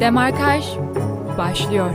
[0.00, 0.64] Demarkaj
[1.38, 1.90] başlıyor.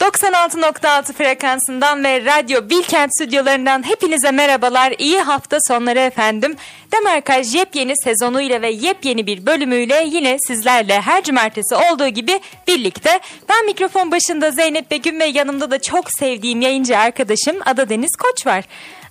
[0.00, 4.94] ...96.6 frekansından ve Radyo Bilkent stüdyolarından hepinize merhabalar.
[4.98, 6.56] İyi hafta sonları efendim.
[6.92, 13.20] Demarkaj yepyeni sezonuyla ve yepyeni bir bölümüyle yine sizlerle her cumartesi olduğu gibi birlikte.
[13.48, 18.46] Ben mikrofon başında Zeynep Begüm ve yanımda da çok sevdiğim yayıncı arkadaşım Ada Deniz Koç
[18.46, 18.64] var.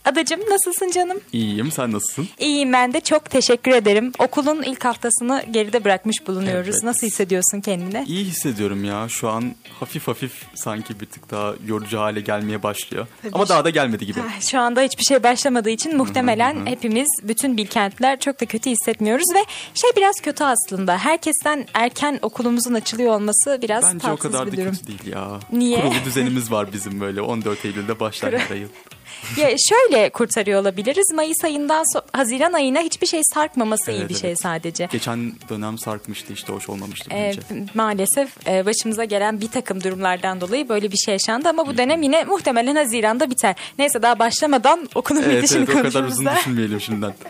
[0.05, 1.19] Adacım nasılsın canım?
[1.33, 2.27] İyiyim sen nasılsın?
[2.39, 4.11] İyiyim ben de çok teşekkür ederim.
[4.19, 6.69] Okulun ilk haftasını geride bırakmış bulunuyoruz.
[6.75, 6.83] Evet.
[6.83, 8.03] Nasıl hissediyorsun kendini?
[8.07, 13.07] İyi hissediyorum ya şu an hafif hafif sanki bir tık daha yorucu hale gelmeye başlıyor.
[13.33, 14.19] Ama daha da gelmedi gibi.
[14.41, 19.39] Şu anda hiçbir şey başlamadığı için muhtemelen hepimiz bütün bilkentler çok da kötü hissetmiyoruz ve
[19.73, 20.97] şey biraz kötü aslında.
[20.97, 24.71] Herkesten erken okulumuzun açılıyor olması biraz Bence o tatsız kadar bir da durum.
[24.71, 25.39] kötü değil ya.
[25.51, 25.81] Niye?
[25.81, 28.69] Kurulu düzenimiz var bizim böyle 14 Eylül'de başlar her yıl.
[29.37, 31.11] Ya şöyle kurtarıyor olabiliriz.
[31.13, 34.41] Mayıs ayından so- Haziran ayına hiçbir şey sarkmaması iyi Evet, bir şey evet.
[34.41, 34.87] sadece.
[34.91, 37.65] Geçen dönem sarkmıştı işte hoş olmamıştı Ee, bence.
[37.73, 42.01] maalesef e, başımıza gelen bir takım durumlardan dolayı böyle bir şey yaşandı ama bu dönem
[42.01, 43.55] yine muhtemelen Haziran'da biter.
[43.79, 47.13] Neyse daha başlamadan okulun Evet bitişini evet o kadar uzun düşünmeyelim şimdiden.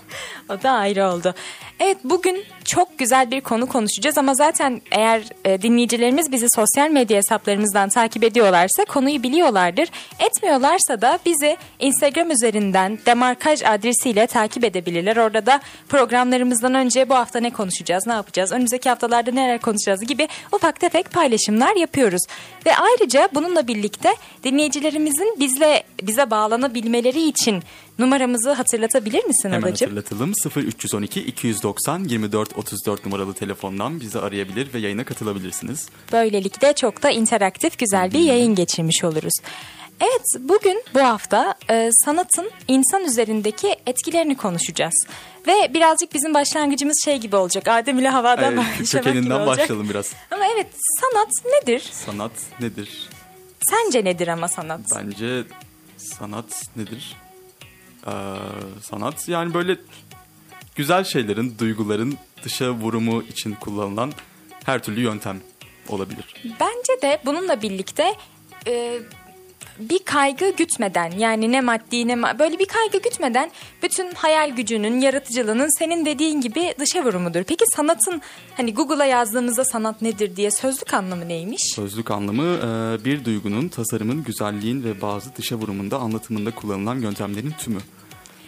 [0.49, 1.33] O da ayrı oldu.
[1.79, 7.17] Evet bugün çok güzel bir konu konuşacağız ama zaten eğer e, dinleyicilerimiz bizi sosyal medya
[7.17, 9.89] hesaplarımızdan takip ediyorlarsa konuyu biliyorlardır.
[10.19, 15.17] Etmiyorlarsa da bizi Instagram üzerinden demarkaj adresiyle takip edebilirler.
[15.17, 20.27] Orada da programlarımızdan önce bu hafta ne konuşacağız, ne yapacağız, önümüzdeki haftalarda neler konuşacağız gibi
[20.51, 22.21] ufak tefek paylaşımlar yapıyoruz.
[22.65, 24.09] Ve ayrıca bununla birlikte
[24.43, 27.63] dinleyicilerimizin bizle bize bağlanabilmeleri için
[27.99, 29.89] numaramızı hatırlatabilir misin Hemen Adacığım?
[29.97, 35.89] hatırlatalım 0312 290 24 34 numaralı telefondan bizi arayabilir ve yayına katılabilirsiniz.
[36.11, 39.33] Böylelikle çok da interaktif güzel bir yayın geçirmiş oluruz.
[40.01, 45.07] Evet bugün bu hafta e, sanatın insan üzerindeki etkilerini konuşacağız.
[45.47, 47.67] Ve birazcık bizim başlangıcımız şey gibi olacak.
[47.67, 49.47] Adem ile havadan Evet, başlamak gibi olacak.
[49.47, 50.13] başlayalım biraz.
[50.31, 50.67] Ama evet
[51.01, 51.89] sanat nedir?
[51.91, 53.09] Sanat nedir?
[53.69, 54.81] Sence nedir ama sanat?
[54.95, 55.43] Bence
[55.97, 57.15] sanat nedir?
[58.07, 58.11] Ee,
[58.81, 59.77] sanat yani böyle
[60.75, 64.13] güzel şeylerin, duyguların dışa vurumu için kullanılan
[64.65, 65.41] her türlü yöntem
[65.89, 66.35] olabilir.
[66.59, 68.13] Bence de bununla birlikte
[68.67, 68.99] e,
[69.79, 73.51] bir kaygı gütmeden yani ne maddi ne ma- böyle bir kaygı gütmeden
[73.83, 77.43] bütün hayal gücünün, yaratıcılığının senin dediğin gibi dışa vurumudur.
[77.43, 78.21] Peki sanatın
[78.57, 81.61] hani Google'a yazdığımızda sanat nedir diye sözlük anlamı neymiş?
[81.75, 87.79] Sözlük anlamı e, bir duygunun, tasarımın, güzelliğin ve bazı dışa vurumunda, anlatımında kullanılan yöntemlerin tümü.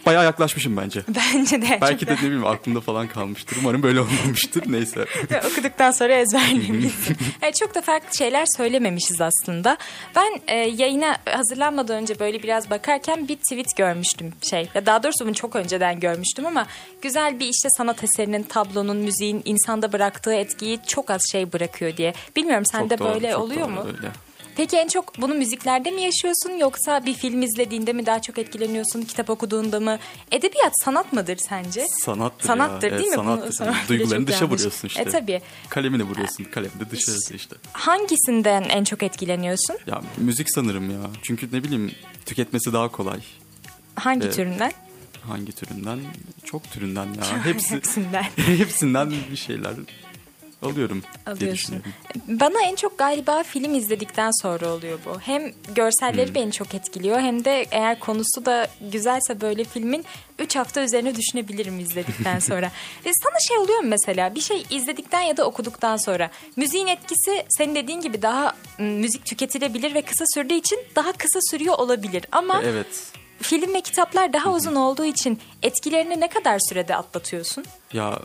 [0.08, 1.02] Bayağı yaklaşmışım bence.
[1.08, 1.78] Bence de.
[1.80, 3.56] Belki de ne bileyim aklımda falan kalmıştır.
[3.60, 4.62] Umarım böyle olmamıştır.
[4.66, 5.00] Neyse.
[5.30, 7.16] da- okuduktan sonra ezberleyebilirsin.
[7.42, 9.76] evet, çok da farklı şeyler söylememişiz aslında.
[10.16, 14.68] Ben e, yayına hazırlanmadan önce böyle biraz bakarken bir tweet görmüştüm şey.
[14.74, 16.66] Ya daha doğrusu bunu çok önceden görmüştüm ama
[17.02, 22.14] güzel bir işte sanat eserinin, tablonun, müziğin insanda bıraktığı etkiyi çok az şey bırakıyor diye.
[22.36, 23.84] Bilmiyorum sende doğru, böyle çok oluyor doğru, mu?
[23.86, 24.08] öyle.
[24.58, 29.02] Peki en çok bunu müziklerde mi yaşıyorsun yoksa bir film izlediğinde mi daha çok etkileniyorsun,
[29.02, 29.98] kitap okuduğunda mı?
[30.32, 31.86] Edebiyat sanat mıdır sence?
[32.04, 32.98] Sanattır, Sanattır ya.
[32.98, 33.16] değil mi?
[33.18, 33.78] Evet, Bunu Sanattır.
[33.78, 34.52] bile Duygularını dışa yanlış.
[34.60, 35.00] vuruyorsun işte.
[35.02, 35.40] E tabii.
[35.68, 36.44] Kalemine vuruyorsun.
[36.44, 37.56] Kalem de dışarısı işte.
[37.72, 39.76] Hangisinden en çok etkileniyorsun?
[39.86, 41.10] Ya müzik sanırım ya.
[41.22, 41.92] Çünkü ne bileyim
[42.26, 43.20] tüketmesi daha kolay.
[43.94, 44.34] Hangi Evet.
[44.36, 44.72] türünden?
[45.28, 45.98] Hangi türünden?
[46.44, 47.44] Çok türünden ya.
[47.44, 48.22] Hepsi Hepsinden.
[48.36, 49.72] hepsinden bir şeyler
[50.62, 51.02] alıyorum
[51.40, 51.92] diye düşünüyorum.
[52.28, 55.20] Bana en çok galiba film izledikten sonra oluyor bu.
[55.20, 60.04] Hem görselleri beni çok etkiliyor hem de eğer konusu da güzelse böyle filmin
[60.38, 62.66] 3 hafta üzerine düşünebilirim izledikten sonra.
[63.04, 67.44] e sana şey oluyor mu mesela bir şey izledikten ya da okuduktan sonra müziğin etkisi
[67.48, 72.24] senin dediğin gibi daha müzik tüketilebilir ve kısa sürdüğü için daha kısa sürüyor olabilir.
[72.32, 72.86] Ama Evet.
[73.42, 77.64] film ve kitaplar daha uzun olduğu için etkilerini ne kadar sürede atlatıyorsun?
[77.92, 78.18] Ya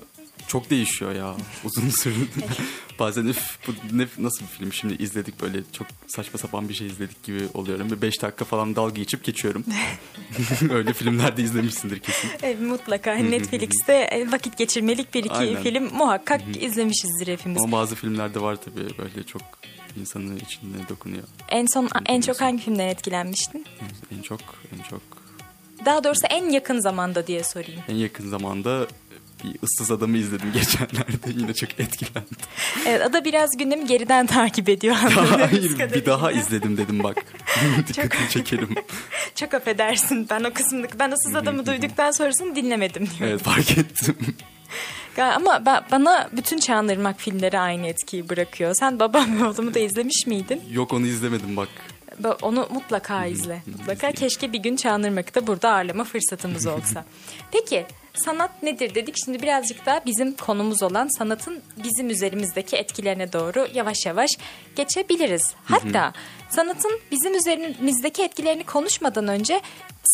[0.54, 2.14] çok değişiyor ya uzun süre.
[3.00, 6.88] Bazen üf, bu ne, nasıl bir film şimdi izledik böyle çok saçma sapan bir şey
[6.88, 7.92] izledik gibi oluyorum.
[7.92, 9.64] Ve 5 dakika falan dalga geçip geçiyorum.
[10.72, 12.30] Öyle filmlerde izlemişsindir kesin.
[12.44, 15.64] E, mutlaka Netflix'te e, vakit geçirmelik bir iki Aynen.
[15.64, 17.64] film muhakkak izlemişizdir hepimiz.
[17.64, 19.42] Ama bazı filmlerde var tabii böyle çok
[20.00, 21.24] insanın içine dokunuyor.
[21.50, 23.66] En son en çok hangi filmden etkilenmiştin?
[24.18, 24.40] En çok
[24.78, 25.02] en çok
[25.86, 27.82] Daha doğrusu en yakın zamanda diye sorayım.
[27.88, 28.88] en yakın zamanda
[29.44, 32.38] bir ıssız adamı izledim geçenlerde yine çok etkilendim.
[32.88, 34.96] Evet, Ada biraz gündemi geriden takip ediyor.
[35.40, 37.18] Hayır bir daha izledim dedim bak.
[37.88, 38.76] Dikkatini çekerim.
[39.36, 43.30] Çok affedersin ben o kısmını ben ıssız adamı duyduktan sonrasını dinlemedim diyor.
[43.30, 44.16] Evet fark ettim.
[45.18, 48.74] Ama ben, bana bütün Çağınırmak filmleri aynı etkiyi bırakıyor.
[48.80, 50.62] Sen babam ve oğlumu da izlemiş miydin?
[50.72, 51.70] Yok onu izlemedim bak.
[52.24, 53.64] Ba- Onu mutlaka izle.
[53.78, 57.06] Mutlaka keşke bir gün Çağınırmak'ı da burada ağırlama fırsatımız olsa.
[57.52, 59.16] Peki sanat nedir dedik.
[59.26, 64.30] Şimdi birazcık daha bizim konumuz olan sanatın bizim üzerimizdeki etkilerine doğru yavaş yavaş
[64.76, 65.54] geçebiliriz.
[65.66, 66.14] Hatta
[66.50, 69.62] sanatın bizim üzerimizdeki etkilerini konuşmadan önce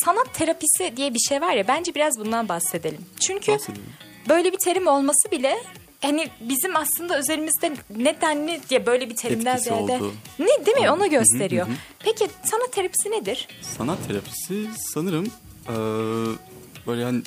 [0.06, 3.06] sanat terapisi diye bir şey var ya bence biraz bundan bahsedelim.
[3.20, 3.84] Çünkü Bahsedelim.
[4.30, 5.56] böyle bir terim olması bile
[6.02, 10.14] hani bizim aslında üzerimizde nedenli diye böyle bir terimden Etkisi ziyade oldu.
[10.40, 11.68] ne değil mi onu gösteriyor.
[11.68, 11.76] hı, hı.
[12.00, 13.48] Peki sanat terapisi nedir?
[13.78, 15.76] Sanat terapisi sanırım eee,
[16.88, 17.22] böyle hani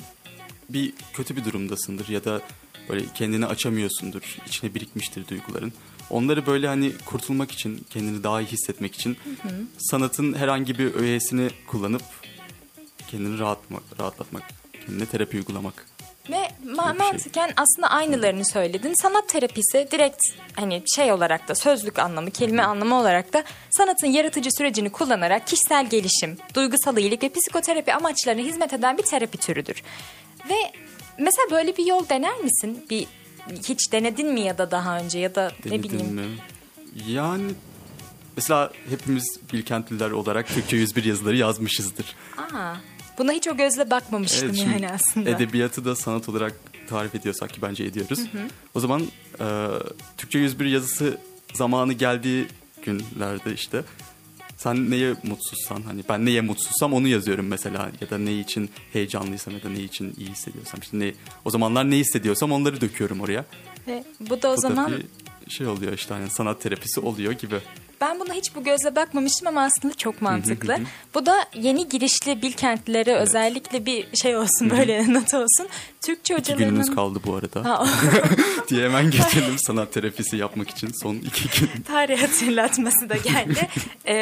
[0.69, 2.41] bir kötü bir durumdasındır ya da
[2.89, 4.37] böyle kendini açamıyorsundur.
[4.47, 5.73] içine birikmiştir duyguların.
[6.09, 9.17] Onları böyle hani kurtulmak için, kendini daha iyi hissetmek için
[9.77, 12.03] sanatın herhangi bir öğesini kullanıp
[13.07, 14.43] kendini rahatmak, rahatlatmak,
[14.85, 15.92] kendine terapi uygulamak.
[16.65, 17.07] Ma- şey.
[17.11, 18.93] mantıken aslında aynılarını söyledin.
[19.01, 20.21] Sanat terapisi direkt
[20.55, 25.89] hani şey olarak da sözlük anlamı, kelime anlamı olarak da sanatın yaratıcı sürecini kullanarak kişisel
[25.89, 29.83] gelişim, duygusal iyilik ve psikoterapi amaçlarına hizmet eden bir terapi türüdür.
[30.49, 30.55] Ve
[31.17, 32.85] mesela böyle bir yol dener misin?
[32.89, 33.07] Bir
[33.67, 36.13] hiç denedin mi ya da daha önce ya da ne Denedin bileyim.
[36.13, 36.25] mi?
[37.07, 37.51] Yani
[38.35, 42.15] mesela hepimiz Bilkentliler olarak Türkçe 101 yazıları yazmışızdır.
[42.37, 42.73] Aa,
[43.17, 45.29] buna hiç o gözle bakmamıştım Evet, yani aslında.
[45.29, 46.53] Edebiyatı da sanat olarak
[46.89, 48.19] tarif ediyorsak ki bence ediyoruz.
[48.73, 49.01] O zaman
[49.39, 49.67] e,
[50.17, 51.17] Türkçe 101 yazısı
[51.53, 52.47] zamanı geldiği
[52.85, 53.83] günlerde işte
[54.57, 59.53] sen neye mutsuzsan hani ben neye mutsuzsam onu yazıyorum mesela ya da ne için heyecanlıysam
[59.53, 61.13] ya da ne için iyi hissediyorsam işte ne
[61.45, 63.45] o zamanlar ne hissediyorsam onları döküyorum oraya.
[63.87, 64.93] Ve bu da o Bu zaman
[65.49, 67.59] şey oluyor işte hani sanat terapisi oluyor gibi.
[68.03, 70.77] Ben buna hiç bu gözle bakmamıştım ama aslında çok mantıklı.
[71.13, 75.67] bu da yeni girişli Bilkentlilere özellikle bir şey olsun böyle not olsun.
[76.05, 77.87] Türkçe İki günümüz hocalarının kaldı bu arada
[78.69, 81.81] diye hemen geçelim sanat terapisi yapmak için son iki gün.
[81.81, 83.67] tarih hatırlatması da geldi.
[84.07, 84.13] Ee,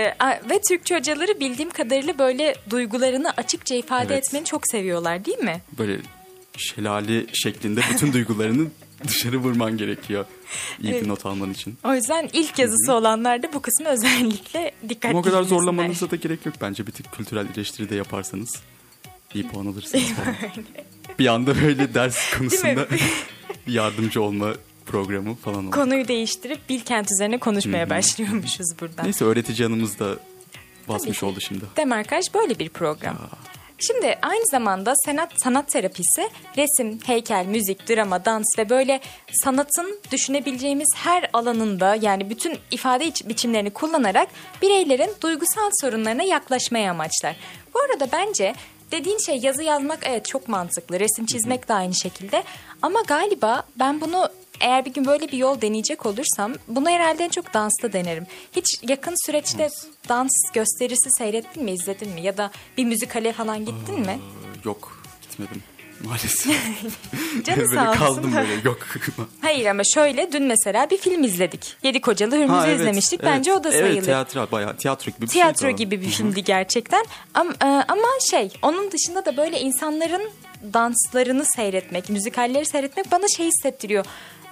[0.49, 4.25] ve Türkçe hocaları bildiğim kadarıyla böyle duygularını açıkça ifade Evet.
[4.27, 5.61] etmeni çok seviyorlar değil mi?
[5.77, 5.97] böyle
[6.57, 8.67] şelale şeklinde bütün duygularını
[9.07, 10.25] dışarı vurman gerekiyor.
[10.83, 11.77] İyi bir not alman için.
[11.83, 16.15] O yüzden ilk yazısı olanlar da bu kısmı özellikle dikkatli Ama o kadar zorlamanıza da
[16.15, 16.87] gerek yok bence.
[16.87, 18.55] Bir tık kültürel eleştiri de yaparsanız
[19.33, 20.35] iyi puan alırsınız falan.
[21.19, 22.87] bir anda böyle ders konusunda
[23.67, 24.53] yardımcı olma
[24.85, 25.71] programı falan olur.
[25.71, 29.05] Konuyu değiştirip Bilkent üzerine konuşmaya başlıyormuşuz buradan.
[29.05, 30.15] Neyse öğretici hanımız da
[30.87, 31.65] basmış oldu şimdi.
[31.77, 33.17] Demarkaj böyle bir program.
[33.81, 38.99] Şimdi aynı zamanda sanat sanat terapisi resim, heykel, müzik, drama, dans ve böyle
[39.43, 44.27] sanatın düşünebileceğimiz her alanında yani bütün ifade iç- biçimlerini kullanarak
[44.61, 47.35] bireylerin duygusal sorunlarına yaklaşmaya amaçlar.
[47.73, 48.53] Bu arada bence
[48.91, 50.99] dediğin şey yazı yazmak evet çok mantıklı.
[50.99, 52.43] Resim çizmek de aynı şekilde.
[52.81, 54.29] Ama galiba ben bunu
[54.61, 58.25] eğer bir gün böyle bir yol deneyecek olursam bunu herhalde en çok dansta denerim.
[58.55, 59.69] Hiç yakın süreçte
[60.09, 62.21] dans gösterisi seyrettin mi, izledin mi?
[62.21, 64.19] Ya da bir müzikale falan gittin mi?
[64.19, 65.63] Ee, yok gitmedim
[66.05, 66.45] maalesef.
[67.43, 67.99] Canı sağ olsun.
[67.99, 68.79] kaldım böyle yok.
[69.41, 71.75] Hayır ama şöyle dün mesela bir film izledik.
[71.83, 73.19] Yedi Kocalı Hürmüz'ü Ha, evet, izlemiştik.
[73.23, 73.33] evet.
[73.33, 73.91] Bence o da sayılır.
[73.93, 75.77] Evet tiyatro bayağı tiyatro gibi bir Tiyatro şeydi o.
[75.77, 77.05] gibi bir filmdi gerçekten.
[77.33, 80.29] Ama, e, ama şey onun dışında da böyle insanların
[80.73, 84.05] danslarını seyretmek, müzikalleri seyretmek bana şey hissettiriyor.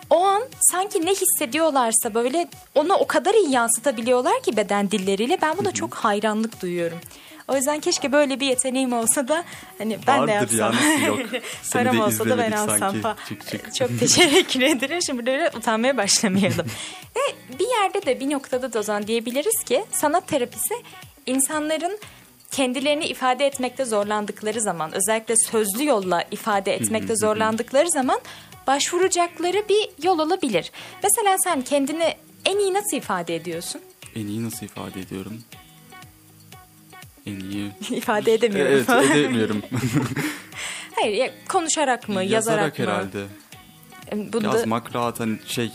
[0.09, 5.38] O an sanki ne hissediyorlarsa böyle onu o kadar iyi yansıtabiliyorlar ki beden dilleriyle.
[5.41, 7.00] Ben buna çok hayranlık duyuyorum.
[7.47, 9.44] O yüzden keşke böyle bir yeteneğim olsa da
[9.78, 10.73] hani ben de Vardır yapsam.
[11.01, 11.19] ya, yok?
[11.63, 13.18] Seni Param de olsa da ben alsam falan.
[13.30, 13.75] Çık, çık.
[13.75, 15.01] Çok teşekkür ederim.
[15.01, 16.66] Şimdi böyle utanmaya başlamayalım.
[17.16, 20.73] Ve bir yerde de bir noktada da o zaman diyebiliriz ki sanat terapisi
[21.25, 21.99] insanların
[22.51, 28.19] kendilerini ifade etmekte zorlandıkları zaman özellikle sözlü yolla ifade etmekte zorlandıkları zaman
[28.69, 30.71] başvuracakları bir yol olabilir.
[31.04, 32.14] Mesela sen kendini
[32.45, 33.81] en iyi nasıl ifade ediyorsun?
[34.16, 35.42] En iyi nasıl ifade ediyorum?
[37.26, 37.71] En iyi.
[37.97, 38.73] ifade edemiyorum.
[38.73, 39.61] Evet edemiyorum.
[40.95, 42.85] Hayır ya, konuşarak mı, yazarak, mı?
[42.85, 43.26] herhalde.
[44.14, 45.71] Bunda Yazmak rahat hani şey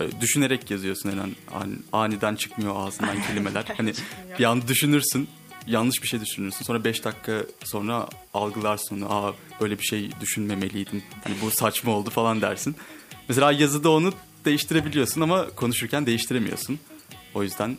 [0.00, 3.64] e, düşünerek yazıyorsun yani an- aniden çıkmıyor ağzından kelimeler.
[3.76, 3.92] hani
[4.38, 5.28] bir an düşünürsün
[5.68, 6.64] yanlış bir şey düşünürsün.
[6.64, 9.04] Sonra 5 dakika sonra algılarsın.
[9.08, 11.02] Aa böyle bir şey düşünmemeliydim.
[11.24, 12.76] Hani bu saçma oldu falan dersin.
[13.28, 14.12] Mesela yazıda onu
[14.44, 16.78] değiştirebiliyorsun ama konuşurken değiştiremiyorsun.
[17.34, 17.76] O yüzden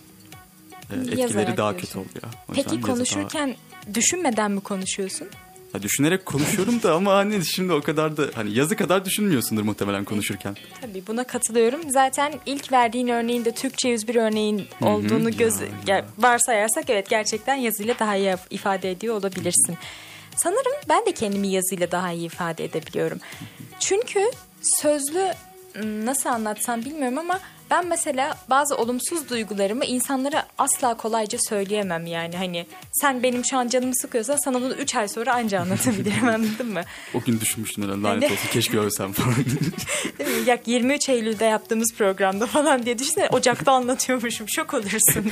[0.92, 1.88] e, etkileri Yazarak daha diyorsun.
[1.88, 2.34] kötü oluyor.
[2.50, 3.56] O Peki yüzden yazı daha- konuşurken
[3.94, 5.28] düşünmeden mi konuşuyorsun?
[5.72, 10.04] Ha, düşünerek konuşuyorum da ama hani şimdi o kadar da hani yazı kadar düşünmüyorsundur muhtemelen
[10.06, 10.58] konuşurken.
[10.82, 11.82] Tabii buna katılıyorum.
[11.90, 17.56] Zaten ilk verdiğin örneğin de Türkçe 101 örneğin olduğunu göz Ya, ya, varsayarsak evet gerçekten
[17.56, 19.78] yazıyla daha iyi ifade ediyor olabilirsin.
[20.36, 23.20] Sanırım ben de kendimi yazıyla daha iyi ifade edebiliyorum.
[23.80, 24.20] Çünkü
[24.62, 25.34] sözlü
[25.84, 27.40] nasıl anlatsam bilmiyorum ama
[27.72, 32.38] ben mesela bazı olumsuz duygularımı insanlara asla kolayca söyleyemem yani.
[32.38, 36.68] Hani sen benim şu an canımı sıkıyorsan sana bunu 3 ay sonra anca anlatabilirim anladın
[36.74, 36.82] mı?
[37.14, 39.36] O gün düşünmüştüm herhalde lanet Hani- olsun keşke ölsem falan.
[40.20, 40.50] Değil mi?
[40.50, 45.32] Yak 23 Eylül'de yaptığımız programda falan diye düşünsene Ocak'ta anlatıyormuşum şok olursun.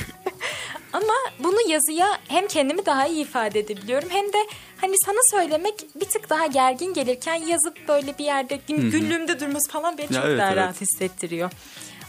[0.92, 4.38] Ama bunu yazıya hem kendimi daha iyi ifade edebiliyorum hem de
[4.80, 9.72] hani sana söylemek bir tık daha gergin gelirken yazıp böyle bir yerde gün, günlüğümde durması
[9.72, 10.56] falan beni Ya çok evet, daha evet.
[10.56, 11.50] rahat hissettiriyor.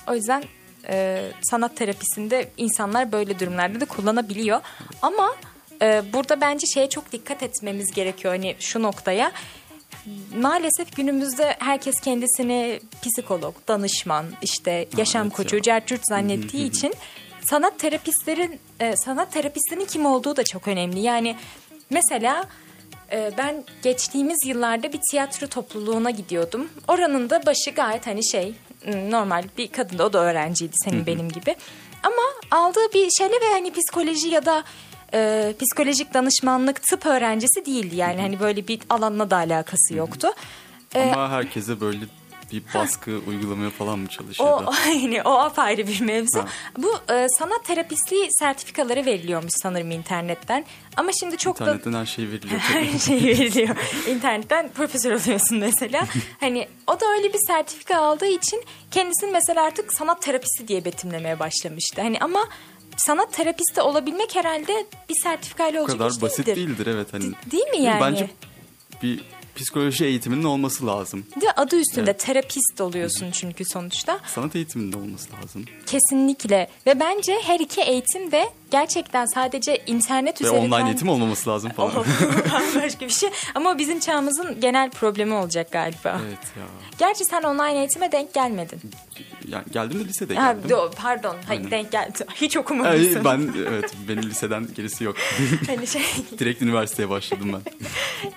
[0.08, 0.44] O yüzden
[0.88, 4.62] e, sanat terapisinde insanlar böyle durumlarda da kullanabiliyor.
[5.02, 5.36] Ama
[5.82, 9.32] e, burada bence şeye çok dikkat etmemiz gerekiyor hani şu noktaya
[10.38, 15.62] maalesef günümüzde herkes kendisini psikolog, danışman, işte yaşam evet koçu, ya.
[15.62, 16.94] cercürt zannettiği için
[17.50, 21.00] sanat terapistlerin e, sanat terapistinin kim olduğu da çok önemli.
[21.00, 21.36] Yani
[21.89, 22.43] mesela
[23.12, 26.69] e, ben geçtiğimiz yıllarda bir tiyatro topluluğuna gidiyordum.
[26.88, 28.53] Oranın da başı gayet hani şey
[28.86, 31.55] m, normal bir kadın da o da öğrenciydi senin benim gibi.
[32.03, 34.63] Ama aldığı bir şeyle ve hani psikoloji ya da
[35.13, 40.27] e, psikolojik danışmanlık tıp öğrencisi değildi yani hani böyle bir alanla da alakası yoktu.
[40.96, 42.00] E, Ama herkese böyle
[42.51, 44.72] bir baskı uygulamaya falan mı o çalışıyordu?
[44.86, 46.39] aynı o apayrı bir mevzu.
[46.39, 46.46] Ha.
[46.77, 50.65] Bu e, sanat terapistliği sertifikaları veriliyormuş sanırım internetten.
[50.98, 53.75] Ama şimdi çok da İnternetten her şey veriliyor her şey veriliyor.
[54.08, 56.08] İnternetten profesör oluyorsun mesela.
[56.39, 61.39] Hani o da öyle bir sertifika aldığı için kendisini mesela artık sanat terapisi diye betimlemeye
[61.39, 62.01] başlamıştı.
[62.01, 62.48] Hani ama
[62.98, 66.56] sanat terapisti olabilmek herhalde bir sertifikayla O olacak kadar iş basit değildir.
[66.68, 67.08] değildir evet.
[67.13, 68.01] Hani, De- değil mi yani?
[68.01, 68.29] Bence
[69.03, 69.20] bir
[69.60, 71.25] psikoloji eğitiminin olması lazım.
[71.42, 72.20] De adı üstünde Evet.
[72.20, 74.20] terapist oluyorsun çünkü sonuçta.
[74.36, 75.66] Sanat eğitiminin de olması lazım.
[75.86, 80.72] Kesinlikle ve bence her iki eğitim de gerçekten sadece internet Ve üzerinden...
[80.72, 81.94] online eğitim olmaması lazım falan.
[82.75, 86.22] Başka bir şey ama bizim çağımızın genel problemi olacak galiba.
[86.28, 86.63] evet ya.
[87.00, 88.80] Gerçi sen online eğitime denk gelmedin.
[89.48, 90.70] Yani geldim de lisede Ha, geldim.
[90.70, 91.72] do- pardon, Aynen.
[91.72, 92.26] denk geldi.
[92.36, 93.26] Hiç okumamışsın.
[93.26, 95.16] ben evet benim liseden gerisi yok.
[95.68, 96.02] Hani şey,
[96.40, 97.62] Direkt üniversiteye başladım ben.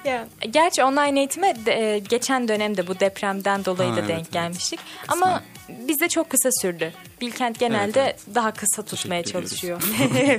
[0.11, 4.19] ya, gerçi online eğitime de- e, geçen dönemde bu depremden dolayı Ha, da evet, denk
[4.21, 4.33] evet.
[4.33, 4.81] gelmiştik.
[5.09, 6.93] Ama bizde çok kısa sürdü.
[7.21, 9.83] Bilkent genelde Evet, daha kısa tutmaya çalışıyor.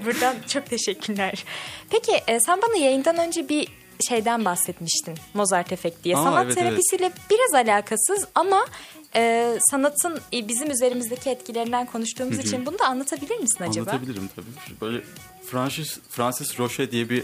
[0.06, 1.44] Buradan çok teşekkürler.
[1.90, 3.68] Peki e, sen bana yayından önce bir
[4.08, 5.18] şeyden bahsetmiştin.
[5.34, 6.18] Mozart Efekt diye.
[6.18, 8.66] Aa, Sanat evet, terapisiyle biraz alakasız ama
[9.16, 13.92] e, sanatın e, bizim üzerimizdeki etkilerinden konuştuğumuz için bunu da anlatabilir misin acaba?
[13.92, 14.80] Anlatabilirim tabii.
[14.82, 15.04] Böyle
[15.46, 17.24] Francis, Francis Roche diye bir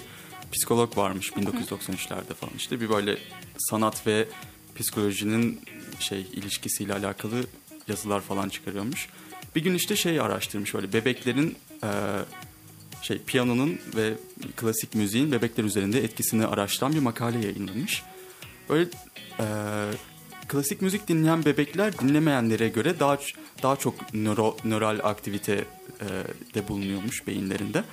[0.51, 2.53] psikolog varmış 1993'lerde falan.
[2.57, 3.17] İşte bir böyle
[3.57, 4.27] sanat ve
[4.75, 5.61] psikolojinin
[5.99, 7.43] şey ilişkisiyle alakalı
[7.87, 9.09] yazılar falan çıkarıyormuş.
[9.55, 11.89] Bir gün işte şey araştırmış böyle bebeklerin e,
[13.01, 14.13] şey piyanonun ve
[14.55, 18.03] klasik müziğin bebekler üzerinde etkisini araştıran bir makale yayınlamış.
[18.69, 18.89] Böyle
[19.39, 19.45] e,
[20.49, 23.17] klasik müzik dinleyen bebekler dinlemeyenlere göre daha
[23.63, 26.07] daha çok nöro, nöral aktivite e,
[26.55, 27.83] de bulunuyormuş beyinlerinde.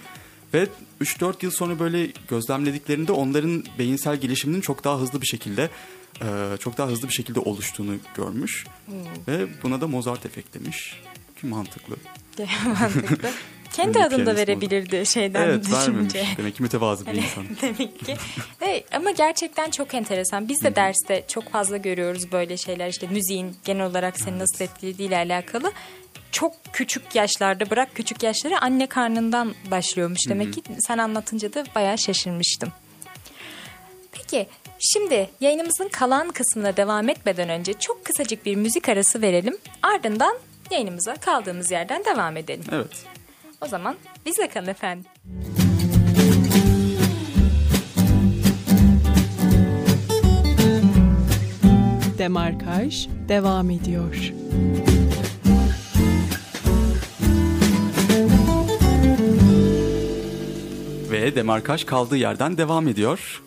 [0.54, 0.68] Ve
[1.00, 5.70] 3-4 yıl sonra böyle gözlemlediklerinde onların beyinsel gelişiminin çok daha hızlı bir şekilde
[6.22, 8.66] e, çok daha hızlı bir şekilde oluştuğunu görmüş.
[9.28, 11.00] Ve buna da Mozart efekt demiş.
[11.40, 11.96] Ki mantıklı.
[12.80, 13.30] Mantıklı.
[13.76, 16.14] Kendi adını da verebilirdi şeyden evet vermemiş.
[16.14, 16.36] düşünce.
[16.36, 17.44] Demek ki mütevazı bir Hani insan.
[17.62, 18.16] Demek ki.
[18.60, 20.48] Evet, ama gerçekten çok enteresan.
[20.48, 22.88] Biz de derste çok fazla görüyoruz böyle şeyler.
[22.88, 25.72] İşte müziğin genel olarak seni nasıl etkilediğiyle alakalı.
[26.32, 30.28] Çok küçük yaşlarda bırak küçük yaşları anne karnından başlıyormuş.
[30.28, 32.72] Demek ki sen anlatınca da bayağı şaşırmıştım.
[34.12, 34.46] Peki
[34.78, 39.56] şimdi yayınımızın kalan kısmına devam etmeden önce çok kısacık bir müzik arası verelim.
[39.82, 40.36] Ardından
[40.70, 42.64] yayınımıza kaldığımız yerden devam edelim.
[42.72, 43.15] Evet.
[43.60, 43.96] O zaman
[44.26, 45.10] bizle kalın efendim.
[52.18, 54.32] Demarkaj devam ediyor.
[61.10, 63.42] Ve demarkaj kaldığı yerden devam ediyor.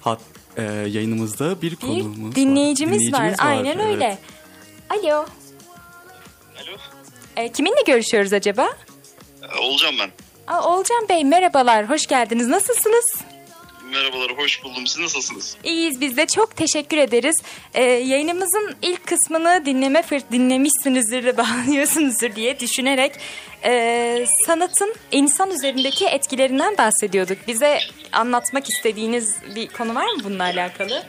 [0.00, 0.20] Hat,
[0.56, 3.28] e, yayınımızda bir Bir konuğumuz dinleyicimiz, var.
[3.28, 3.34] var.
[3.38, 3.86] Aynen evet.
[3.86, 4.18] öyle.
[4.90, 5.16] Alo.
[5.16, 6.76] Alo.
[7.36, 8.68] E, kiminle görüşüyoruz acaba?
[9.54, 10.10] Ee, Olacağım ben.
[10.46, 11.90] Aa, Olcan Bey merhabalar.
[11.90, 12.46] Hoş geldiniz.
[12.46, 13.04] Nasılsınız?
[13.92, 14.86] Merhabalar, hoş buldum.
[14.86, 15.56] Siz nasılsınız?
[15.64, 16.26] İyiyiz biz de.
[16.26, 17.36] Çok teşekkür ederiz.
[17.74, 23.12] E, yayınımızın ilk kısmını dinleme fırt dinlemişsinizdir de bağlıyorsunuzdur diye düşünerek
[23.64, 27.38] e, sanatın insan üzerindeki etkilerinden bahsediyorduk.
[27.48, 27.78] Bize
[28.12, 31.02] anlatmak istediğiniz bir konu var mı bununla alakalı?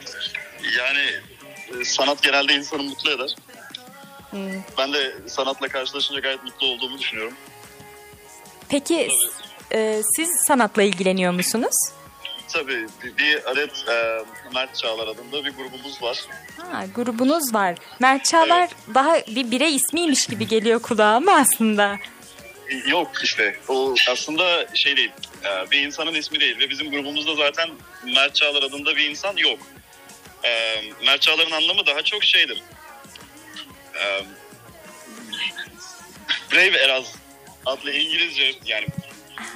[0.78, 1.04] Yani
[1.80, 3.34] e, sanat genelde insanı mutlu eder.
[4.78, 7.34] Ben de sanatla karşılaşınca gayet mutlu olduğumu düşünüyorum.
[8.68, 9.08] Peki
[9.72, 11.76] e, siz sanatla ilgileniyor musunuz?
[12.48, 16.24] Tabii bir, bir adet e, Mert Çağlar adında bir grubumuz var.
[16.56, 17.74] Ha, grubunuz var.
[18.00, 21.96] Mert Çağlar daha bir birey ismiymiş gibi geliyor kulağıma aslında.
[22.86, 25.12] Yok işte o aslında şey değil
[25.44, 27.70] e, bir insanın ismi değil ve bizim grubumuzda zaten
[28.04, 29.58] Mert Çağlar adında bir insan yok.
[30.44, 32.62] E, Mert Çağlar'ın anlamı daha çok şeydir.
[33.94, 34.24] E,
[36.52, 37.14] Brave Eraz
[37.66, 38.86] adlı İngilizce yani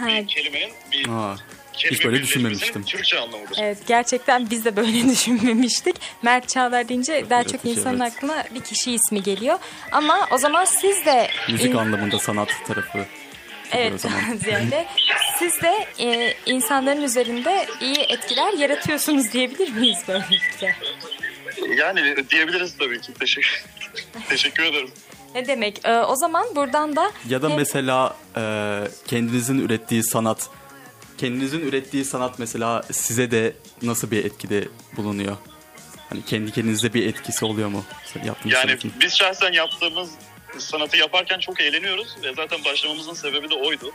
[0.07, 1.37] bir kelimenin bir Aa,
[1.77, 2.85] hiç böyle düşünmemiştim.
[2.85, 3.59] Türkçe anlamıdır.
[3.61, 5.97] Evet gerçekten biz de böyle düşünmemiştik.
[6.23, 8.13] Mert Çağlar deyince daha çok insanın evet.
[8.17, 9.59] aklına bir kişi ismi geliyor.
[9.93, 12.99] Ama o zaman siz de Müzik in- anlamında sanat tarafı.
[12.99, 13.05] o
[13.73, 14.37] evet zaman.
[14.45, 14.87] ziyade
[15.39, 20.77] siz de e, insanların üzerinde iyi etkiler yaratıyorsunuz diyebilir miyiz böylelikle?
[21.77, 23.13] Yani diyebiliriz tabii ki.
[23.15, 23.65] Teşekkür,
[24.29, 24.91] teşekkür ederim.
[25.35, 25.85] Ne demek?
[25.85, 28.43] E, o zaman buradan da Ya da hem- mesela e,
[29.07, 30.49] kendinizin ürettiği sanat,
[31.19, 35.37] kendinizin ürettiği sanat mesela size de nasıl bir etkide bulunuyor?
[36.09, 37.85] Hani kendi kendinize bir etkisi oluyor mu?
[38.25, 38.93] Yaptığınız Yani sanatın?
[39.01, 40.11] biz şahsen yaptığımız
[40.59, 43.93] sanatı yaparken çok eğleniyoruz ve zaten başlamamızın sebebi de oydu.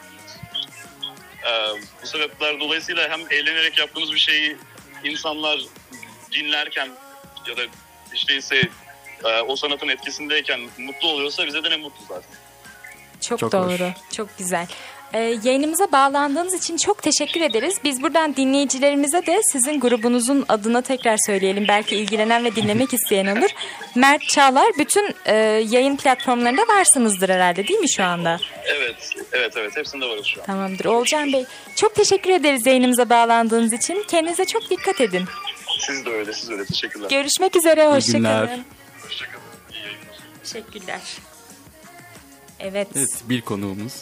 [1.48, 4.58] Ee, bu sebepler dolayısıyla hem eğlenerek yaptığımız bir şeyi
[5.04, 5.60] insanlar
[6.32, 6.90] dinlerken
[7.48, 7.62] ya da
[8.14, 8.62] işte ise
[9.26, 12.30] e, o sanatın etkisindeyken mutlu oluyorsa bize de ne mutlu zaten.
[13.22, 13.72] Çok, Çok doğru.
[13.72, 14.14] hoş.
[14.14, 14.68] Çok güzel.
[15.14, 17.78] Ee, yayınımıza bağlandığınız için çok teşekkür ederiz.
[17.84, 21.66] Biz buradan dinleyicilerimize de sizin grubunuzun adını tekrar söyleyelim.
[21.68, 23.50] Belki ilgilenen ve dinlemek isteyen olur.
[23.96, 25.36] Mert Çağlar bütün e,
[25.70, 28.40] yayın platformlarında varsınızdır herhalde değil mi şu anda?
[28.66, 29.78] Evet, evet, evet.
[29.78, 30.46] Hepsinde varız şu an.
[30.46, 30.86] Tamamdır.
[30.86, 31.46] Olcan Bey
[31.76, 34.04] çok teşekkür ederiz yayınımıza bağlandığınız için.
[34.08, 35.26] Kendinize çok dikkat edin.
[35.80, 36.66] Siz de öyle, siz de öyle.
[36.66, 37.10] Teşekkürler.
[37.10, 37.88] Görüşmek üzere.
[37.88, 38.66] Hoşçakalın.
[40.54, 41.02] Teşekkürler.
[42.60, 42.88] Evet.
[42.96, 43.94] Evet bir konuğumuz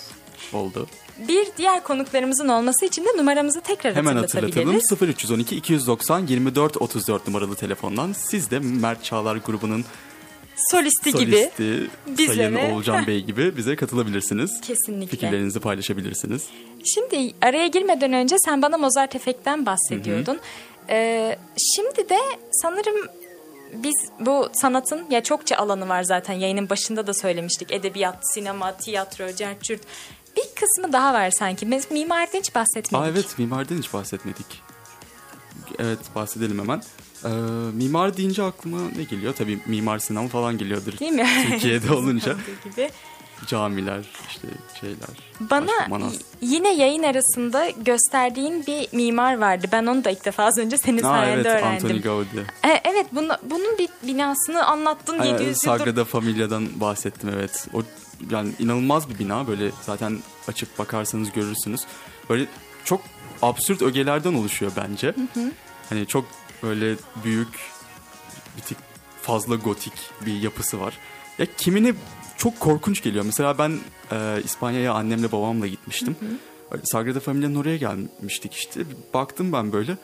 [0.53, 0.87] oldu.
[1.27, 7.55] Bir diğer konuklarımızın olması için de numaramızı tekrar Hemen hatırlatalım 0312 290 24 34 numaralı
[7.55, 9.85] telefondan siz de Mert Çağlar grubunun
[10.71, 11.31] Solisti gibi.
[11.31, 12.55] solisti Bizlere.
[12.55, 14.61] Sayın Oğulcan Bey gibi bize katılabilirsiniz.
[14.61, 15.07] Kesinlikle.
[15.07, 16.43] Fikirlerinizi paylaşabilirsiniz.
[16.85, 20.39] Şimdi araya girmeden önce sen bana Mozart Efekt'ten bahsediyordun.
[20.89, 21.37] Ee,
[21.75, 22.17] şimdi de
[22.51, 22.95] sanırım
[23.73, 27.71] biz bu sanatın ya çokça alanı var zaten yayının başında da söylemiştik.
[27.71, 29.81] Edebiyat, sinema, tiyatro, cerçürt.
[30.37, 31.71] Bir kısmı daha var sanki.
[31.71, 33.05] Biz mimariden hiç bahsetmedik.
[33.05, 34.45] Aa evet mimariden hiç bahsetmedik.
[35.79, 36.81] Evet bahsedelim hemen.
[37.25, 37.29] Ee,
[37.73, 39.33] mimar deyince aklıma ne geliyor?
[39.37, 40.99] Tabii Mimar Sinan falan geliyordur.
[40.99, 41.27] Değil mi?
[41.49, 42.89] Türkiye'de olunca gibi.
[43.47, 44.47] Camiler işte
[44.81, 45.09] şeyler.
[45.39, 49.67] Bana manas- yine yayın arasında gösterdiğin bir mimar vardı.
[49.71, 51.85] Ben onu da ilk defa az önce senin Aa, sayende evet öğrendim.
[51.85, 52.45] Anthony Gaudi.
[52.63, 55.59] E, evet bunu, bunun bir binasını anlattın Ee, 700 yıldır.
[55.59, 57.67] Sagrada Familia'dan bahsettim evet.
[57.73, 57.83] O
[58.29, 61.81] yani inanılmaz bir bina böyle zaten açıp bakarsanız görürsünüz.
[62.29, 62.45] Böyle
[62.85, 63.01] çok
[63.41, 65.15] absürt ögelerden oluşuyor bence.
[65.89, 66.25] Hani çok
[66.63, 67.59] böyle büyük
[68.57, 68.77] bir tık
[69.21, 69.93] fazla gotik
[70.25, 70.97] bir yapısı var.
[71.37, 71.93] Ya kimine
[72.37, 73.25] çok korkunç geliyor.
[73.25, 73.77] Mesela ben
[74.11, 76.15] e, İspanya'ya annemle babamla gitmiştim.
[76.71, 78.81] Öyle Sagrada Familia'nın oraya gelmiştik işte.
[79.13, 79.97] Baktım ben böyle.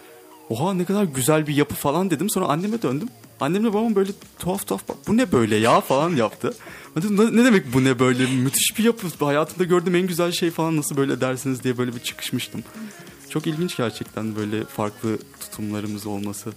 [0.49, 2.29] Oha ne kadar güzel bir yapı falan dedim.
[2.29, 3.07] Sonra anneme döndüm.
[3.39, 6.53] Annemle babam böyle tuhaf tuhaf bak bu ne böyle ya falan yaptı.
[6.95, 9.25] Ben dedim, "Ne- ne demek bu ne böyle müthiş bir yapı.
[9.25, 12.63] Hayatımda gördüğüm en güzel şey falan nasıl böyle dersiniz diye böyle bir çıkışmıştım.
[13.29, 16.53] Çok ilginç gerçekten böyle farklı tutumlarımız olması.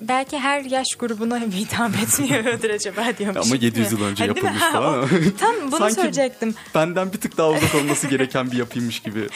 [0.00, 3.46] Belki her yaş grubuna hitap etmiyordur acaba diyormuş.
[3.46, 4.36] Ama 700 yıl önce Ha, mi?
[4.38, 5.02] yapılmış Ha, falan.
[5.02, 5.06] o-
[5.40, 6.54] Tam bunu Sanki söyleyecektim.
[6.74, 9.28] Benden bir tık daha uzak olması gereken bir yapıymış gibi.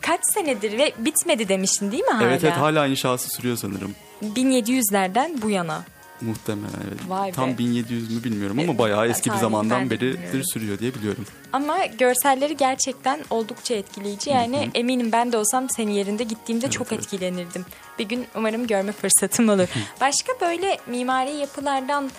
[0.00, 2.24] Kaç senedir ve bitmedi demiştin değil mi hala?
[2.28, 3.94] Evet evet hala inşası sürüyor sanırım.
[4.22, 5.84] 1700'lerden bu yana.
[6.24, 7.00] Muhtemelen evet.
[7.08, 7.32] Vay be.
[7.32, 10.44] Tam 1700 mü bilmiyorum ama bayağı eski bir zamandan ben de beridir bilmiyorum.
[10.52, 11.26] sürüyor diye biliyorum.
[11.52, 14.30] Ama görselleri gerçekten oldukça etkileyici.
[14.30, 17.02] Yani eminim ben de olsam senin yerinde gittiğimde çok evet.
[17.02, 17.64] etkilenirdim.
[17.98, 19.68] Bir gün umarım görme fırsatım olur.
[20.00, 22.10] Başka böyle mimari yapılardan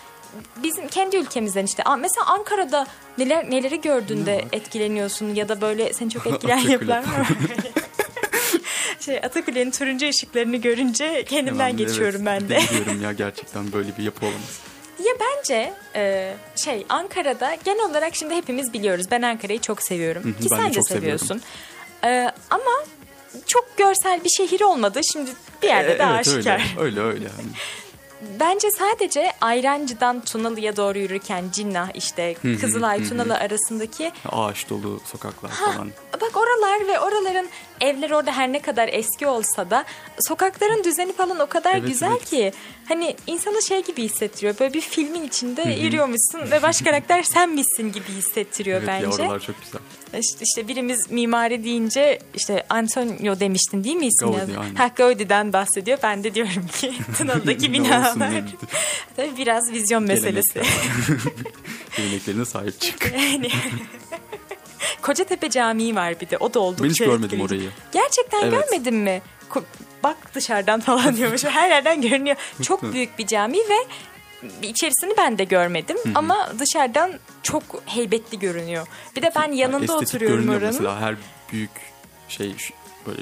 [0.63, 2.88] bizim kendi ülkemizden işte mesela Ankara'da
[3.18, 7.26] neler neleri gördüğünde etkileniyorsun ya da böyle seni çok etkileyen yapılar var mı?
[9.06, 12.60] şey Atakule'nin turuncu ışıklarını görünce kendimden Hemen de geçiyorum evet, ben de.
[12.72, 14.60] Biliyorum ya gerçekten böyle bir yapı olamaz.
[15.00, 19.06] Ya bence e, şey Ankara'da genel olarak şimdi hepimiz biliyoruz.
[19.12, 20.24] Ben Ankara'yı çok seviyorum.
[20.24, 21.41] Hı hı, Ki de sen de çok seviyorsun.
[22.04, 22.72] E, ama
[23.48, 25.02] çok görsel bir şehir olmadı.
[25.13, 25.32] Şimdi
[25.63, 26.76] bir yerde Ee, de evet, aşikar.
[26.80, 27.08] Öyle öyle.
[27.10, 27.26] öyle.
[28.39, 33.10] Bence sadece Ayrancı'dan Tunalı'ya doğru yürürken Cinnah işte hı, Kızılay hı hı.
[33.10, 35.91] Tunalı arasındaki Ağaç dolu sokaklar falan.
[36.13, 37.48] Bak oralar ve oraların
[37.81, 39.85] evler orada her ne kadar eski olsa da
[40.27, 42.25] sokakların düzeni falan o kadar Evet, güzel evet.
[42.25, 42.51] ki
[42.88, 44.59] hani insanı şey gibi hissettiriyor.
[44.59, 49.07] Böyle bir filmin içinde yürüyormuşsun ve baş karakter sen misin gibi hissettiriyor Evet bence.
[49.07, 49.81] oralar çok güzel.
[50.21, 54.35] İşte, işte birimiz mimari deyince işte Antonio demiştin değil mi ismini?
[54.38, 54.75] Gaudi, aynen.
[54.75, 55.97] Ha, Gaudi'den bahsediyor.
[56.03, 58.15] Ben de diyorum ki Tunalı'daki binalar.
[59.15, 60.61] Tabii biraz vizyon meselesi.
[61.97, 63.13] Geleneklerine sahip çık.
[63.15, 63.49] Yani.
[65.02, 66.38] Kocatepe Camii var bir de.
[66.38, 67.56] O da oldukça Ben hiç görmedim etkileyici.
[67.56, 67.69] orayı.
[67.91, 68.52] Gerçekten Evet.
[68.52, 69.21] görmedin mi?
[69.50, 69.63] Ko-
[70.04, 71.43] Bak dışarıdan falan diyormuş.
[71.43, 72.36] Her yerden görünüyor.
[72.62, 73.78] Çok büyük bir cami ve
[74.67, 78.88] içerisini ben de görmedim ama dışarıdan çok heybetli görünüyor.
[79.15, 80.63] Bir de ben yanında Estetik oturuyorum oranın.
[80.65, 81.15] Mesela her
[81.52, 81.71] büyük
[82.30, 82.56] şey
[83.08, 83.21] böyle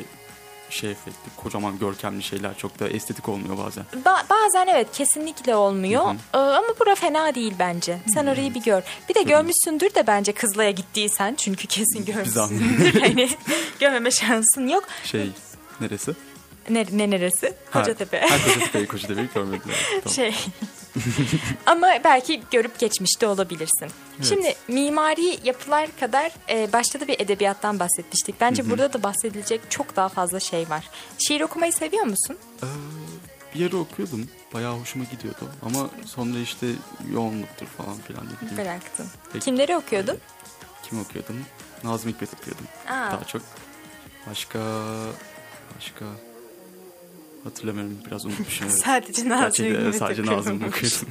[0.74, 3.84] şey efekti, kocaman görkemli şeyler çok da estetik olmuyor bazen.
[4.06, 7.98] Ba- bazen evet kesinlikle olmuyor Ee, ama bura fena değil bence.
[8.14, 8.82] Sen orayı bir gör.
[9.10, 13.02] Bir de görmüşsündür de bence Kızılay'a gittiysen çünkü kesin görmüşsündür.
[13.02, 13.30] hani
[13.80, 14.84] görmeme şansın yok.
[15.04, 15.30] Şey
[15.82, 16.12] neresi?
[16.70, 17.54] Ne, ne neresi?
[17.72, 18.20] Ha, Kocatepe.
[18.20, 19.62] Ha, Kocatepe'yi Kocatepe'yi görmedim.
[19.66, 20.16] Evet, tamam.
[20.16, 20.36] şey.
[21.66, 23.90] Ama belki görüp geçmişte olabilirsin.
[24.22, 28.42] Şimdi mimari yapılar kadar e, başta da bir edebiyattan bahsetmiştik.
[28.42, 30.90] Bence burada da bahsedilecek çok daha fazla şey var.
[31.28, 32.38] Şiir okumayı seviyor musun?
[32.64, 32.68] Ee,
[33.56, 34.30] bir yere okuyordum.
[34.54, 35.50] Bayağı hoşuma gidiyordu.
[35.66, 36.68] Ama sonra işte
[37.12, 38.58] yoğunluktur falan filan dedim.
[38.58, 39.08] Bıraktın.
[39.34, 39.46] Peki.
[39.46, 40.18] Kimleri okuyordun?
[40.90, 41.46] Kim okuyordum?
[41.84, 42.66] Nazım Hikmet okuyordum.
[42.88, 43.12] Aa.
[43.12, 43.42] Daha çok.
[44.30, 44.60] Başka...
[45.78, 46.06] Başka...
[47.44, 47.98] Hatırlamıyorum.
[48.08, 48.70] Biraz unutmuşum.
[48.70, 50.26] Sadece Nazım Gerçekten evet, Hikmet sadece.
[50.26, 51.08] Nazım okuyordum.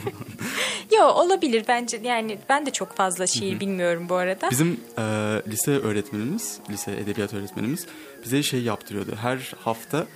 [0.98, 4.50] Yo olabilir bence yani ben de çok fazla şiir bilmiyorum bu arada.
[4.50, 5.02] Bizim e,
[5.48, 7.86] lise öğretmenimiz, lise edebiyat öğretmenimiz
[8.24, 9.16] bize şey yaptırıyordu.
[9.20, 10.06] Her hafta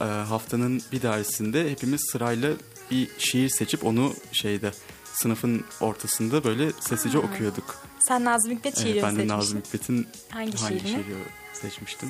[0.00, 2.50] e, haftanın bir dersinde hepimiz sırayla
[2.90, 4.70] bir şiir seçip onu şeyde
[5.14, 7.76] sınıfın ortasında böyle sessizce okuyorduk.
[8.00, 9.28] Sen Nazım Hikmet E, şiiri ben de.
[9.28, 10.88] Nazım Hikmet'in Hangi hangi şiirini?
[11.04, 11.16] şiiri
[11.52, 12.08] seçmiştim?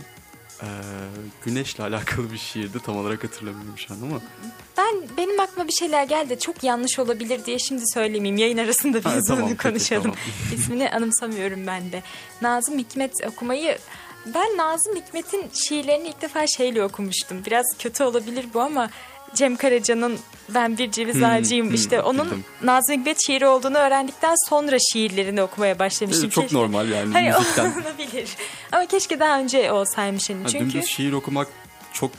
[0.63, 0.67] E,
[1.45, 2.79] güneşle alakalı bir şiirdi.
[2.87, 4.21] Tam olarak hatırlamıyorum şu an ama.
[4.79, 8.37] Ben benim aklıma bir şeyler geldi çok yanlış olabilir diye şimdi söylemeyeyim.
[8.37, 10.03] Yayın arasında biz Ha, tamam, onu peki, konuşalım.
[10.03, 10.17] tamam.
[10.55, 12.03] İsmini anımsamıyorum ben de.
[12.43, 13.79] Nazım Hikmet okumayı
[14.27, 17.45] ben Nazım Hikmet'in şiirlerini ilk defa şeyle okumuştum.
[17.47, 18.91] Biraz kötü olabilir bu ama
[19.35, 20.19] Cem Karaca'nın
[20.49, 22.45] Ben Bir Ceviz Hmm, Ağacıyım hmm, işte onun bildim.
[22.63, 26.29] Nazım Hikmet şiiri olduğunu öğrendikten sonra şiirlerini okumaya başlamıştım.
[26.31, 27.73] Çok Keşke- normal yani Hayır, müzikten.
[27.73, 28.29] olabilir.
[28.73, 31.49] Ama keşke daha önce olsaymış hani Ha, çünkü Dümdüz şiir okumak
[31.93, 32.11] çok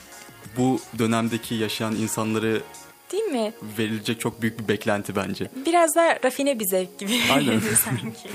[0.56, 2.62] bu dönemdeki yaşayan insanları
[3.12, 3.52] değil mi?
[3.78, 5.50] verilecek çok büyük bir beklenti bence.
[5.66, 7.60] Biraz da rafine bir zevk gibi Aynen.
[7.84, 8.28] sanki.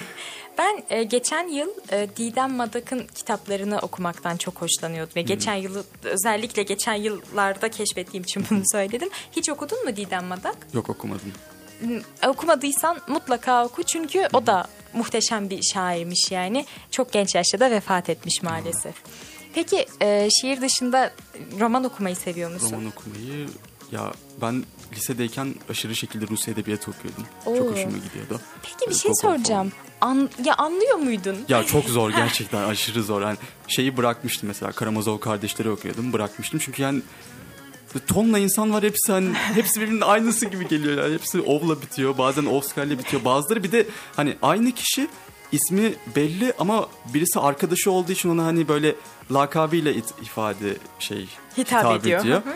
[0.58, 5.16] Ben e, geçen yıl e, Didem Madak'ın kitaplarını okumaktan çok hoşlanıyordum.
[5.16, 9.10] Ve geçen yılı özellikle geçen yıllarda keşfettiğim için bunu söyledim.
[9.32, 10.58] Hiç okudun mu Didem Madak?
[10.74, 11.34] Yok okumadım.
[11.82, 16.66] Hı, Okumadıysan mutlaka oku çünkü o da muhteşem bir şairmiş yani.
[16.92, 18.96] Çok genç yaşta da vefat etmiş maalesef.
[19.54, 21.12] Peki e, şiir dışında
[21.60, 22.72] roman okumayı seviyor musun?
[22.72, 23.48] Roman okumayı
[23.92, 24.64] ya ben
[24.96, 27.26] lisedeyken aşırı şekilde Rus edebiyatı okuyordum.
[27.46, 27.56] Oo.
[27.58, 28.42] Çok hoşuma gidiyordu.
[28.64, 29.72] Peki bir Böyle şey Gogol soracağım.
[30.02, 31.38] An, ya anlıyor muydun?
[31.50, 33.22] Ya çok zor gerçekten aşırı zor.
[33.22, 37.02] Yani şeyi bırakmıştım mesela Karamazov kardeşleri okuyordum bırakmıştım çünkü yani
[38.08, 42.46] tonla insan var hepsi hani hepsi birbirinin aynısı gibi geliyor yani hepsi ovla bitiyor bazen
[42.46, 45.08] Oscar'la bitiyor bazıları bir de hani aynı kişi
[45.52, 48.96] ismi belli ama birisi arkadaşı olduğu için ona hani böyle
[49.32, 51.28] lakabıyla it- ifade şey
[51.58, 52.24] Hitap ediyor.
[52.26, 52.54] Hı hı.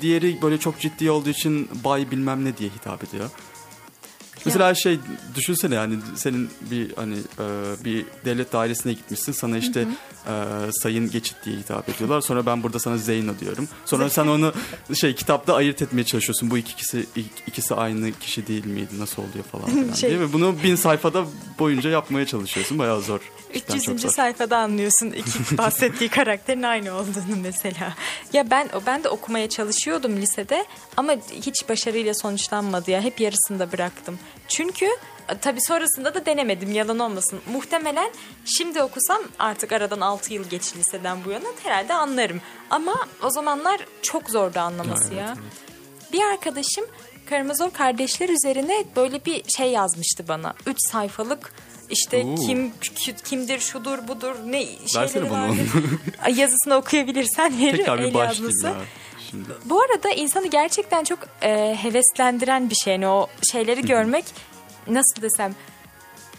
[0.00, 3.30] Diğeri böyle çok ciddi olduğu için bay bilmem ne diye hitap ediyor.
[4.44, 4.98] Mesela şey
[5.36, 7.44] düşünsene yani senin bir hani e,
[7.84, 9.86] bir devlet dairesine gitmişsin sana işte
[10.26, 10.32] e,
[10.82, 12.20] sayın geçit diye hitap ediyorlar.
[12.20, 13.68] Sonra ben burada sana Zeyno diyorum.
[13.84, 14.52] Sonra sen onu
[14.94, 16.50] şey kitapta ayırt etmeye çalışıyorsun.
[16.50, 18.90] Bu iki ikisi ik- ikisi aynı kişi değil miydi?
[18.98, 21.24] Nasıl oluyor falan filan Şey- diye ve bunu bin sayfada
[21.58, 22.78] boyunca yapmaya çalışıyorsun.
[22.78, 23.20] Bayağı zor.
[23.54, 23.84] Cidden 300.
[23.84, 24.08] çok zor.
[24.10, 27.94] sayfada anlıyorsun iki bahsettiği karakterin aynı olduğunu mesela.
[28.32, 30.64] Ya ben ben de okumaya çalışıyordum lisede
[30.96, 33.00] ama hiç başarıyla sonuçlanmadı ya.
[33.00, 34.18] Hep yarısında bıraktım.
[34.50, 34.86] Çünkü
[35.28, 37.40] e, tabii sonrasında da denemedim yalan olmasın.
[37.52, 38.10] Muhtemelen
[38.44, 42.40] şimdi okusam artık aradan 6 yıl geçti liseden bu yana herhalde anlarım.
[42.70, 45.26] Ama o zamanlar çok zordu anlaması Ya, ya.
[45.26, 46.12] evet, evet.
[46.12, 46.84] Bir arkadaşım
[47.30, 50.54] Karamazov kardeşler üzerine böyle bir şey yazmıştı bana.
[50.66, 51.52] 3 sayfalık
[51.90, 52.34] işte Oo.
[52.34, 55.56] kim ki- kimdir şudur budur ne Versene şeyleri bana vardı.
[56.36, 57.76] Yazısını okuyabilirsen veririm.
[57.76, 58.66] Tekrar bir el başlayayım yazması.
[58.66, 58.74] ya.
[59.30, 59.48] Şimdi.
[59.64, 62.92] Bu arada insanı gerçekten çok e, heveslendiren bir şey.
[62.92, 64.24] Yani o şeyleri görmek
[64.86, 65.54] nasıl desem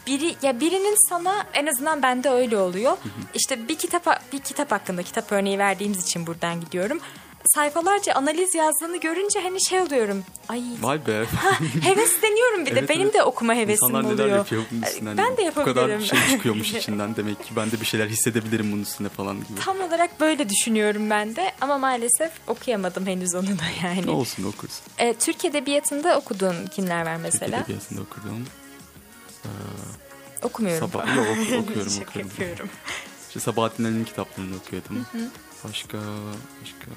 [0.08, 2.98] biri ya birinin sana en azından bende öyle oluyor.
[3.34, 7.00] İşte bir kitap bir kitap hakkında kitap örneği verdiğimiz için buradan gidiyorum.
[7.46, 10.24] Sayfalarca analiz yazdığını görünce hani şey oluyorum.
[10.50, 11.26] Ay Vay be.
[11.82, 12.80] hevesleniyorum bir de.
[12.80, 13.14] Evet, Benim evet.
[13.14, 14.28] de okuma hevesim İnsanlar oluyor.
[14.28, 15.10] neler yapıyor bunun üstüne.
[15.10, 15.74] hani Ben de Bu yapabilirim.
[15.76, 17.16] kadar bir şey çıkıyormuş içinden.
[17.16, 19.60] Demek ki ben de bir şeyler hissedebilirim bunun üstüne falan gibi.
[19.66, 24.06] Tam olarak böyle düşünüyorum ben de ama maalesef okuyamadım henüz onu da yani.
[24.06, 24.80] Ne olsun okuruz.
[24.98, 27.58] E, Türk Edebiyatı'nda okuduğun kimler var mesela?
[27.58, 28.46] Türk Edebiyatı'nda okuduğum.
[30.44, 30.92] Okumuyorum.
[30.92, 32.30] Sabah, yok oku- okuyorum Şaka okuyorum.
[32.32, 32.70] yapıyorum.
[33.28, 35.06] İşte Sabahattin Ali'nin kitaplarını okuyordum.
[35.64, 35.98] Başka,
[36.62, 36.92] başka...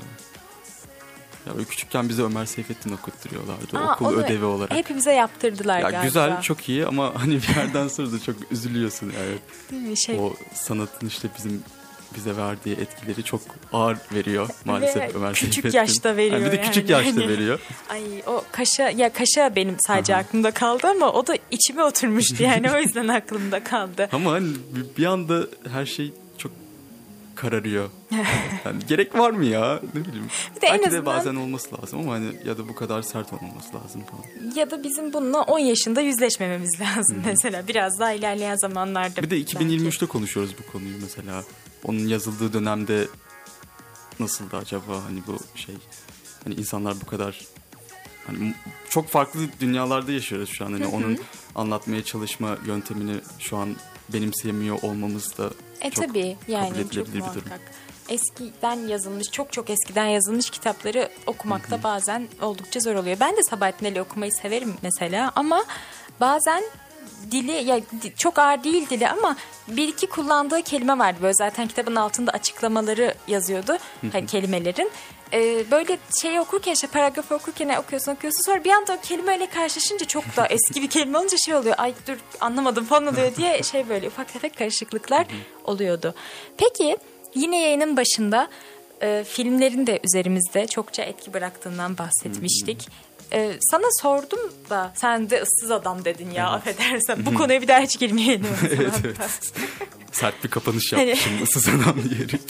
[1.46, 4.72] Ya böyle küçükken bize Ömer Seyfettin okutturuyorlardı Aa, okul ödevi olarak.
[4.74, 6.04] Hepimize yaptırdılar ya galiba.
[6.04, 9.38] güzel, çok iyi ama hani bir yerden sonra da çok üzülüyorsun yani.
[9.70, 9.98] Değil mi?
[9.98, 11.62] Şey, O sanatın işte bizim
[12.16, 13.40] bize verdiği etkileri çok
[13.72, 15.78] ağır veriyor maalesef Ve Ömer küçük Seyfettin.
[15.78, 17.06] yaşta veriyor Yani bir de küçük yani.
[17.06, 17.60] yaşta Hani- veriyor.
[17.90, 22.70] Ay o kaşa ya kaşa benim sadece aklımda kaldı ama o da içime oturmuştu yani
[22.72, 24.08] o yüzden aklımda kaldı.
[24.12, 24.48] Ama hani
[24.98, 26.12] bir- anda her şey
[27.34, 27.90] kararıyor.
[28.64, 29.80] Yani gerek var mı ya?
[29.94, 30.26] Ne bileyim.
[30.56, 33.02] Bir de en Belki azından- de bazen olması lazım ama hani ya da bu kadar
[33.02, 34.54] sert olmaması lazım falan.
[34.54, 39.22] Ya da bizim bununla 10 yaşında yüzleşmememiz lazım mesela biraz daha ilerleyen zamanlarda.
[39.22, 39.56] Bir de belki.
[39.56, 41.44] 2023'te konuşuyoruz bu konuyu mesela.
[41.84, 43.08] Onun yazıldığı dönemde
[44.20, 45.74] nasıldı acaba hani bu şey
[46.44, 47.40] hani insanlar bu kadar
[48.26, 48.54] hani
[48.90, 51.18] çok farklı dünyalarda yaşıyoruz şu an hani onun
[51.54, 53.76] anlatmaya çalışma yöntemini şu an
[54.12, 57.18] benimseyemiyor olmamız da E çok tabii yani çok bir durum.
[57.18, 57.60] muhakkak.
[58.08, 63.16] Eskiden yazılmış, çok çok eskiden yazılmış kitapları okumakta bazen oldukça zor oluyor.
[63.20, 65.64] Ben de Sabahattin Ali okumayı severim mesela ama
[66.20, 66.64] bazen
[67.30, 67.80] dili ya
[68.16, 69.36] çok ağır değil dili ama
[69.68, 71.18] bir iki kullandığı kelime vardı.
[71.22, 73.76] Böyle zaten kitabın altında açıklamaları yazıyordu
[74.12, 74.90] hani kelimelerin.
[75.32, 80.06] Ee, böyle şey okurken işte paragrafı okurken okuyorsun okuyorsun sonra bir anda o kelimeyle karşılaşınca
[80.06, 83.88] çok da eski bir kelime olunca şey oluyor ay dur anlamadım falan oluyor diye şey
[83.88, 85.26] böyle ufak tefek karışıklıklar
[85.64, 86.14] oluyordu.
[86.56, 86.96] Peki
[87.34, 88.48] yine yayının başında
[89.02, 92.88] e, filmlerin de üzerimizde çokça etki bıraktığından bahsetmiştik.
[93.34, 94.38] E, sana sordum
[94.70, 97.26] da sen de ıssız adam dedin ya affedersen.
[97.26, 98.46] Bu konuya bir daha hiç girmeyelim.
[98.70, 99.52] evet, evet.
[100.12, 102.40] Sert bir kapanış Hani- yapmışım ıssız adam diyerek.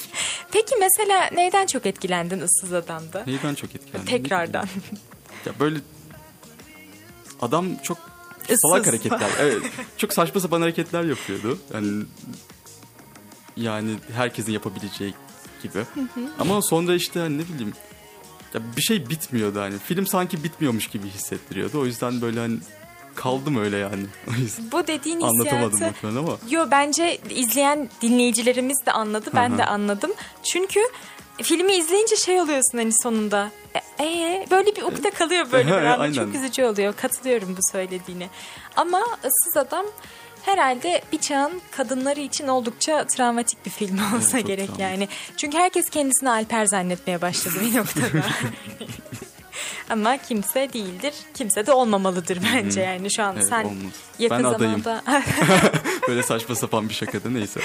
[0.52, 3.24] Peki mesela neyden çok etkilendin ıssız adamda?
[3.26, 4.06] Neyden çok etkilendim?
[4.06, 4.68] Tekrardan.
[5.46, 5.78] Ya böyle
[7.42, 7.98] adam çok
[8.44, 8.60] Issız.
[8.60, 9.30] salak hareketler.
[9.40, 9.62] Evet.
[9.96, 11.58] Çok saçma sapan hareketler yapıyordu.
[11.74, 12.04] Yani
[13.56, 15.14] yani herkesin yapabileceği
[15.62, 15.84] gibi.
[16.38, 17.72] Ama sonra işte hani ne bileyim
[18.54, 19.78] ya bir şey bitmiyordu hani.
[19.78, 21.80] Film sanki bitmiyormuş gibi hissettiriyordu.
[21.80, 22.58] O yüzden böyle hani
[23.14, 24.06] kaldım öyle yani.
[24.72, 26.06] Bu dediğin anlatamadım hissiyatı...
[26.06, 26.38] muhtemelen ama.
[26.50, 29.30] Yo bence izleyen dinleyicilerimiz de anladı.
[29.34, 30.10] Ben de anladım.
[30.42, 30.80] Çünkü
[31.42, 33.50] filmi izleyince şey oluyorsun hani sonunda.
[33.74, 35.98] E, ee, böyle bir ukde kalıyor böyle bir anda.
[35.98, 36.14] Aynen.
[36.14, 36.94] Çok üzücü oluyor.
[36.96, 38.28] Katılıyorum bu söylediğine.
[38.76, 39.86] Ama Issız Adam
[40.44, 44.80] herhalde bir çağın kadınları için oldukça travmatik bir film olsa çok gerek travmatik.
[44.80, 45.08] yani.
[45.36, 48.24] Çünkü herkes kendisini Alper zannetmeye başladı bir noktada.
[49.90, 51.14] Ama kimse değildir.
[51.34, 53.92] Kimse de olmamalıdır bence yani şu an Evet, sen olmaz.
[54.18, 54.82] yakın Ben adayım.
[54.82, 55.02] zamanda
[56.08, 57.60] Böyle saçma sapan bir şakada neyse.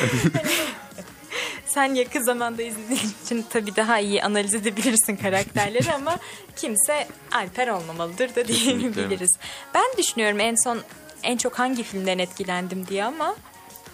[1.66, 6.18] Sen yakın zamanda izlediğin için tabii daha iyi analiz edebilirsin karakterleri ama
[6.56, 9.38] kimse Alper olmamalıdır da diyebiliriz.
[9.74, 10.80] Ben düşünüyorum en son
[11.24, 13.36] en çok hangi filmden etkilendim diye ama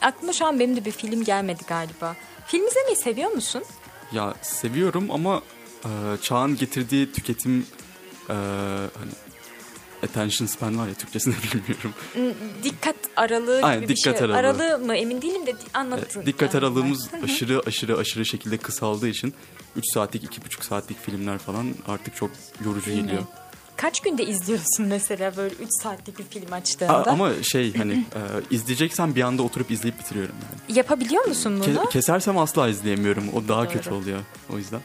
[0.01, 2.15] aklıma şu an benim de bir film gelmedi galiba.
[2.47, 3.63] Film izlemeyi seviyor musun?
[4.11, 5.41] Ya seviyorum ama
[5.85, 5.89] e,
[6.21, 7.67] çağın getirdiği tüketim
[8.29, 9.11] e, hani
[10.03, 11.93] attention span var ya Türkçesini bilmiyorum.
[12.63, 14.27] Dikkat aralığı Aynen, gibi bir dikkat şey.
[14.35, 14.79] aralığı.
[14.79, 16.21] mı emin değilim de anlattın.
[16.21, 16.67] E, Dikkat galiba.
[16.67, 19.33] aralığımız aşırı aşırı aşırı şekilde kısaldığı için
[19.75, 22.31] 3 saatlik 2,5 saatlik filmler falan artık çok
[22.65, 23.19] yorucu Değil mi?
[23.77, 27.05] Kaç günde izliyorsun mesela böyle 3 saatlik bir film A- açtığında?
[27.07, 28.19] ama şey hani e,
[28.55, 30.77] izleyeceksen bir anda oturup izleyip bitiriyorum yani.
[30.77, 31.75] Yapabiliyor musun bunu?
[31.83, 33.29] Ke- kesersem asla izleyemiyorum.
[33.33, 33.73] O daha Doğru.
[33.73, 34.19] kötü oluyor.
[34.53, 34.79] O yüzden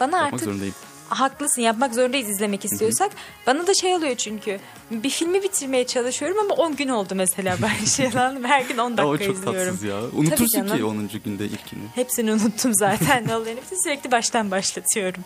[0.00, 0.74] Bana yapmak artık zorundayım.
[1.08, 3.12] Haklısın yapmak zorundayız izlemek istiyorsak.
[3.46, 7.84] Bana da şey oluyor çünkü bir filmi bitirmeye çalışıyorum ama 10 gün oldu mesela ben
[7.96, 9.64] şey lan her gün 10 Ya dakika o çok izliyorum.
[9.70, 9.96] tatsız ya.
[10.12, 11.08] Unutursun ki 10.
[11.24, 11.82] günde ilkini.
[11.94, 13.28] Hepsini unuttum zaten.
[13.34, 15.22] Olayın hepsini sürekli baştan başlatıyorum.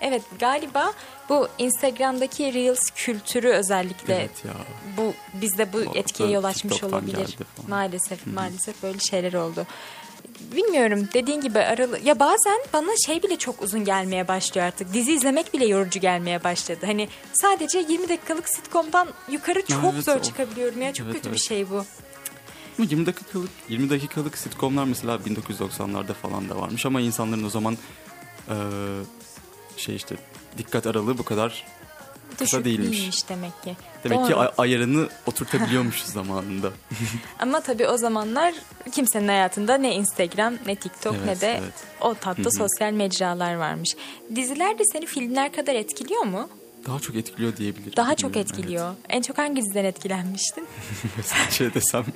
[0.00, 0.92] Evet galiba
[1.28, 4.52] bu Instagram'daki Reels kültürü özellikle Evet ya.
[4.96, 7.36] bu bizde bu O etkiye yol açmış olabilir.
[7.68, 9.66] Maalesef maalesef böyle şeyler oldu.
[10.52, 14.92] Bilmiyorum dediğin gibi aralı ya bazen bana şey bile çok uzun gelmeye başlıyor artık.
[14.92, 16.86] Dizi izlemek bile yorucu gelmeye başladı.
[16.86, 20.92] Hani sadece 20 dakikalık sitcom'dan yukarı çok evet, zor o- çıkabiliyorum ya.
[20.92, 21.48] Çok Evet, kötü bir evet.
[21.48, 21.84] şey bu.
[22.78, 27.78] Ama 20 dakikalık 20 dakikalık sitcomlar mesela 1990'larda falan da varmış ama insanların o zaman
[28.50, 28.54] eee,
[29.76, 30.16] şey işte
[30.58, 31.66] dikkat aralığı bu kadar
[32.38, 32.98] kısa değilmiş.
[32.98, 33.76] değilmiş demek ki.
[34.04, 34.40] Demek ki Doğru.
[34.40, 36.70] ay- ayarını oturtabiliyormuşuz zamanında.
[37.38, 38.54] Ama tabii o zamanlar
[38.92, 41.72] kimsenin hayatında ne Instagram ne TikTok Evet, ne de evet.
[42.00, 43.96] o tatlı sosyal mecralar varmış.
[44.36, 46.48] Diziler de seni filmler kadar etkiliyor mu?
[46.86, 47.92] Daha çok etkiliyor diyebilirim.
[47.96, 48.94] Daha çok etkiliyor.
[49.08, 50.66] En çok hangi diziden etkilenmiştin?
[51.00, 51.14] Evet.
[51.16, 52.04] Mesela şey desem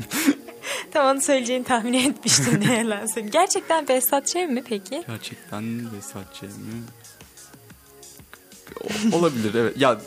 [0.92, 3.06] Tam onu söyleyeceğini tahmin etmiştim ne yalan.
[3.32, 4.34] Gerçekten Behzat Ç.
[4.34, 5.02] mi peki?
[5.08, 6.42] gerçekten Vesat Ç.
[6.42, 6.48] mi?
[9.12, 9.80] Olabilir evet.
[9.80, 10.00] Ya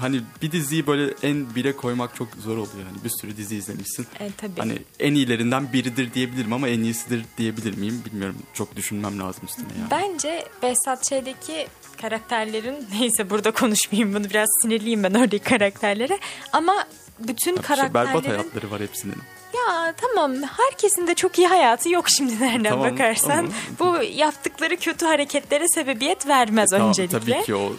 [0.00, 2.86] hani bir diziyi böyle en bire koymak çok zor oluyor.
[2.86, 4.06] Yani bir sürü dizi izlemişsin.
[4.20, 4.60] E, tabii.
[4.60, 8.36] Hani en iyilerinden biridir diyebilirim ama en iyisidir diyebilir miyim bilmiyorum.
[8.54, 9.90] Çok düşünmem lazım üstüne yani.
[9.90, 11.66] Bence Behzat Ç'deki
[12.00, 16.18] karakterlerin neyse burada konuşmayayım bunu biraz sinirliyim ben oradaki karakterlere
[16.52, 16.86] ama
[17.28, 19.16] bütün Tabii şey, berbat karakterlerin hayatları var hepsinin.
[19.54, 24.76] ya tamam herkesin de çok iyi hayatı yok şimdi nereden Tamam, bakarsan ama- bu yaptıkları
[24.76, 27.18] kötü hareketlere sebebiyet vermez Tamam, öncelikle.
[27.18, 27.72] Tabii ki o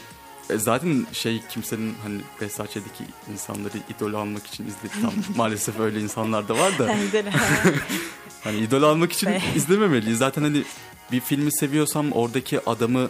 [0.49, 5.01] e, zaten şey kimsenin hani Behzatçı'daki insanları idol almak için izledi.
[5.01, 6.95] Tam maalesef öyle insanlar da var da.
[8.43, 10.17] Hani idol almak için izlememeliyiz.
[10.17, 10.63] Zaten hani
[11.11, 13.09] bir filmi seviyorsam oradaki adamı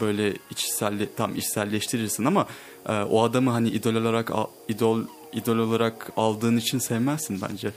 [0.00, 2.46] böyle içselle tam içselleştirirsin ama
[2.88, 4.30] e, o adamı hani idol olarak
[4.68, 5.00] idol
[5.32, 7.70] idol olarak aldığın için sevmezsin bence.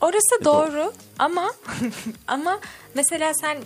[0.00, 1.52] Orası E, doğru ama
[2.26, 2.60] ama
[2.94, 3.58] mesela sen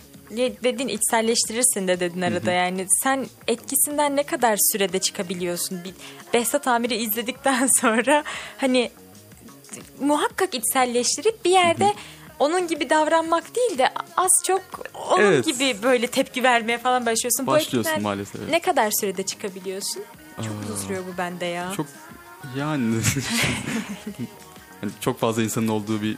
[0.63, 5.93] dedin içselleştirirsin de dedin arada yani sen etkisinden ne kadar sürede çıkabiliyorsun bir
[6.33, 8.23] Behzat Amir'i izledikten sonra
[8.57, 8.91] hani
[9.99, 11.93] muhakkak içselleştirip bir yerde
[12.39, 14.61] onun gibi davranmak değil de az çok
[15.11, 15.45] onun Evet.
[15.45, 17.47] gibi böyle tepki vermeye falan başlıyorsun.
[17.47, 18.49] Başlıyorsun maalesef.
[18.49, 20.03] Ne kadar sürede çıkabiliyorsun?
[20.37, 21.71] Çok uzun sürüyor bu bende ya.
[21.77, 21.87] Çok
[22.57, 22.95] yani
[24.81, 26.17] hani çok fazla insanın olduğu bir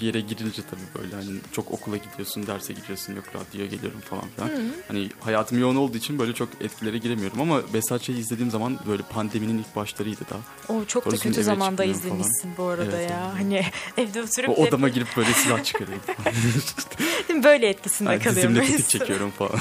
[0.00, 4.50] yere girince tabii böyle hani çok okula gidiyorsun, derse gidiyorsun, yok radyoya geliyorum falan filan.
[4.88, 9.02] Hani hayatım yoğun olduğu için böyle çok etkilere giremiyorum ama Behzat Ç'yi izlediğim zaman böyle
[9.02, 10.76] pandeminin ilk başlarıydı daha.
[10.76, 12.18] O çok da Doğrusu kötü zamanda çıkmıyorum falan.
[12.20, 13.32] izlemişsin bu arada Evet, ya.
[13.32, 13.40] evet.
[13.40, 13.64] Hani
[14.08, 16.02] evde oturup O da- odama girip böyle silah çıkarıyorum.
[17.44, 18.68] böyle etkisinde yani dizimle kalıyormuş.
[18.70, 19.60] tetik çekiyorum falan.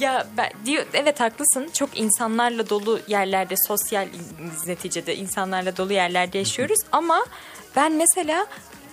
[0.00, 1.70] Ya ben diyor evet haklısın.
[1.74, 4.08] Çok insanlarla dolu yerlerde sosyal
[4.66, 7.26] neticede insanlarla dolu yerlerde yaşıyoruz ama
[7.76, 8.46] ben mesela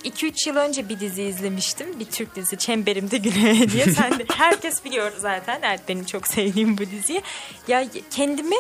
[0.04, 2.00] 2-3 yıl önce bir dizi izlemiştim.
[2.00, 3.86] Bir Türk dizisi Çemberimde Güneşe diye.
[3.86, 5.60] Sen de, herkes biliyor zaten.
[5.64, 7.22] Evet, benim çok sevdiğim bu diziyi.
[7.68, 8.56] Ya kendimi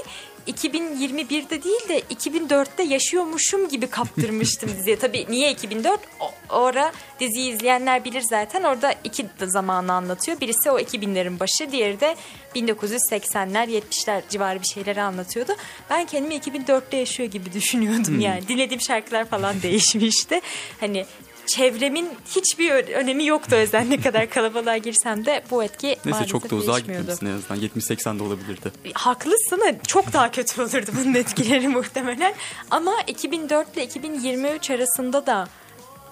[0.48, 5.00] 2021'de değil de 2004'te yaşıyormuşum gibi kaptırmıştım diziye.
[5.00, 6.00] Tabii niye 2004?
[6.20, 8.64] O, ora diziyi izleyenler bilir zaten.
[8.64, 10.40] Orada iki zamanı anlatıyor.
[10.42, 12.16] Birisi o 2000'lerin başı, diğeri de
[12.56, 15.52] 1980'ler, 70'ler civarı bir şeyleri anlatıyordu.
[15.90, 18.48] Ben kendimi 2004'te yaşıyor gibi düşünüyordum yani.
[18.48, 20.42] Dinlediğim şarkılar falan değişmişti.
[20.80, 21.06] Hani
[21.48, 26.30] çevremin hiçbir önemi yoktu o yüzden ne kadar kalabalığa girsem de bu etki Neyse maalesef
[26.30, 27.60] çok da uzağa gitmemişsin en azından.
[27.60, 28.72] 70-80 de olabilirdi.
[28.94, 32.34] Haklısın da çok daha kötü olurdu bunun etkileri muhtemelen.
[32.72, 35.48] Ama 2004 ile 2023 arasında da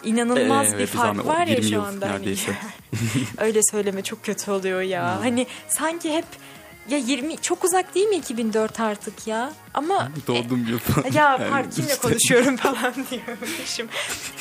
[0.04, 2.06] inanılmaz Ee, bir evet, fark var ya 20 şu anda.
[2.10, 2.52] Hani neredeyse.
[3.38, 5.22] Öyle söyleme çok kötü oluyor ya.
[5.22, 6.26] Hani sanki hep
[6.92, 9.52] ya 20 çok uzak değil mi 2004 artık ya?
[9.74, 11.12] Ama Doğduğum yıl falan.
[11.14, 13.88] ya Yani par- kimle işte- konuşuyorum falan diyormuşum.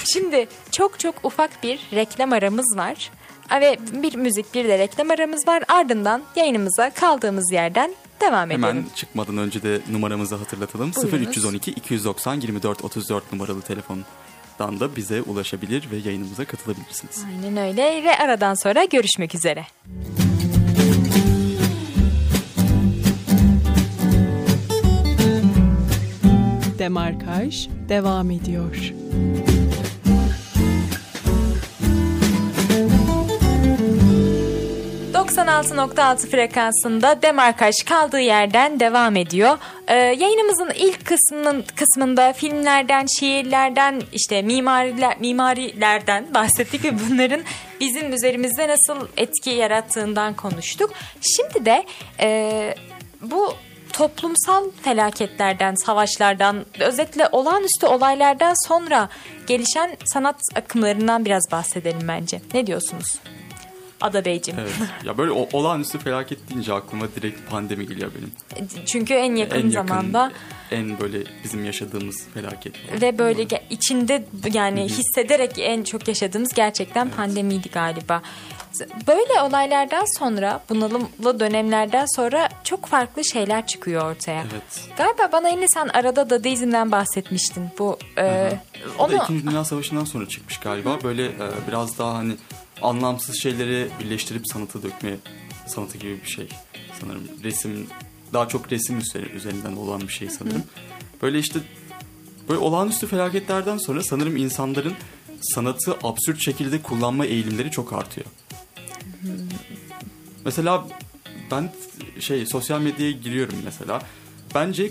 [0.04, 3.10] Şimdi çok çok ufak bir reklam aramız var.
[3.60, 5.62] Ve bir müzik bir de reklam aramız var.
[5.68, 8.62] Ardından yayınımıza kaldığımız yerden devam edelim.
[8.66, 10.92] Hemen çıkmadan önce de numaramızı hatırlatalım.
[10.96, 11.28] Buyurunuz.
[11.28, 17.24] 0312 290 24 34 numaralı telefondan da bize ulaşabilir ve yayınımıza katılabilirsiniz.
[17.26, 19.66] Aynen öyle ve aradan sonra görüşmek üzere.
[26.80, 28.92] Demarkaj devam ediyor.
[35.14, 39.58] ...96.6 frekansında Demarkaj kaldığı yerden devam ediyor.
[39.88, 47.40] Ee, yayınımızın ilk kısmının kısmında filmlerden, şiirlerden, işte mimariler, mimarilerden bahsettik ve bunların
[47.80, 50.90] bizim üzerimizde nasıl etki yarattığından konuştuk.
[51.20, 51.84] Şimdi de
[52.20, 52.74] e,
[53.22, 53.54] bu
[53.92, 59.08] toplumsal felaketlerden, savaşlardan, özetle olağanüstü olaylardan sonra
[59.46, 62.40] gelişen sanat akımlarından biraz bahsedelim bence.
[62.54, 63.20] Ne diyorsunuz?
[64.00, 64.60] Ada Beyciğim.
[64.60, 64.72] Evet.
[65.04, 68.32] ya böyle o- olağanüstü felaket deyince aklıma direkt pandemi geliyor benim.
[68.86, 70.32] Çünkü en yakın, en yakın, zamanda
[70.70, 72.74] en böyle bizim yaşadığımız felaket.
[73.02, 78.22] ve böyle ge- içinde yani hissederek en çok yaşadığımız gerçekten pandemiydi galiba.
[79.06, 84.40] Böyle olaylardan sonra bunalımlı dönemlerden sonra çok farklı şeyler çıkıyor ortaya.
[84.52, 84.96] Evet.
[84.96, 87.64] Galiba bana yine sen arada Dadaizm'den bahsetmiştin.
[87.78, 88.52] Bu e,
[88.98, 90.98] O da onu İkinci Dünya Savaşı'ndan sonra çıkmış galiba.
[91.04, 91.32] Böyle e,
[91.68, 92.32] biraz daha hani
[92.82, 95.16] anlamsız şeyleri birleştirip sanata dökme
[95.66, 96.48] sanatı gibi bir şey
[97.00, 97.22] sanırım.
[97.44, 97.86] Resim
[98.32, 100.62] daha çok resim üzeri- üzerinden olan bir şey sanırım.
[101.22, 101.58] Böyle işte
[102.48, 104.94] böyle olağanüstü felaketlerden sonra sanırım insanların
[105.40, 108.26] sanatı absürt şekilde kullanma eğilimleri çok artıyor.
[110.44, 110.86] Mesela
[111.50, 111.72] ben
[112.20, 114.02] şey sosyal medyaya giriyorum mesela.
[114.54, 114.90] Bence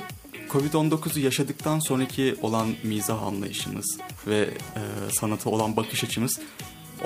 [0.50, 4.40] Covid-19'u yaşadıktan sonraki olan mizah anlayışımız ve
[4.76, 4.82] e,
[5.12, 6.40] sanata olan bakış açımız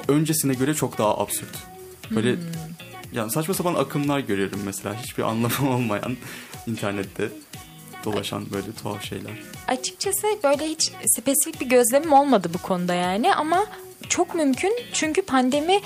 [0.07, 1.57] öncesine göre çok daha absürt.
[2.11, 2.35] Böyle
[3.13, 6.17] yani saçma sapan akımlar görüyorum mesela hiçbir anlamı olmayan
[6.67, 7.29] internette
[8.05, 9.31] dolaşan böyle tuhaf şeyler.
[9.67, 13.65] Açıkçası böyle hiç spesifik bir gözlemim olmadı bu konuda yani ama
[14.09, 15.79] çok mümkün çünkü pandemi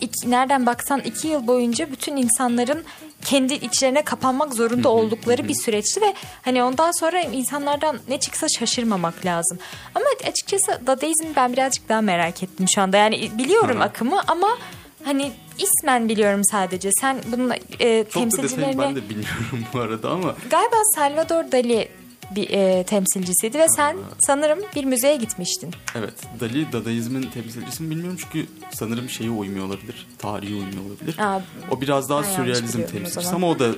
[0.00, 2.84] iki, nereden baksan iki yıl boyunca bütün insanların
[3.24, 9.26] kendi içlerine kapanmak zorunda oldukları bir süreçti ve hani ondan sonra insanlardan ne çıksa şaşırmamak
[9.26, 9.58] lazım.
[9.94, 12.96] Ama açıkçası Dadaizm'i ben birazcık daha merak ettim şu anda.
[12.96, 13.82] Yani biliyorum Hı.
[13.82, 14.58] akımı ama
[15.04, 16.90] hani ismen biliyorum sadece.
[17.00, 17.50] Sen bunun
[17.80, 21.88] e, Çok da temsilcilerini ben de bilmiyorum bu arada ama Galiba Salvador Dali
[22.36, 25.70] bir e, temsilcisiydi ve sen sanırım bir müzeye gitmiştin.
[25.94, 31.18] Evet, Dali Dadaizmin temsilcisi mi bilmiyorum çünkü sanırım şeyi uymuyor olabilir, tarihi uymuyor olabilir.
[31.18, 33.70] Aa, o biraz daha sürrealizm temsilcisi ama o da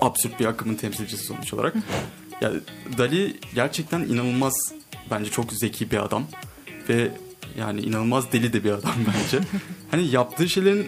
[0.00, 1.74] absürt bir akımın temsilcisi sonuç olarak.
[2.40, 2.60] yani
[2.98, 4.54] Dali gerçekten inanılmaz
[5.10, 6.24] bence çok zeki bir adam
[6.88, 7.10] ve
[7.58, 9.46] yani inanılmaz deli de bir adam bence.
[9.90, 10.86] hani yaptığı şeylerin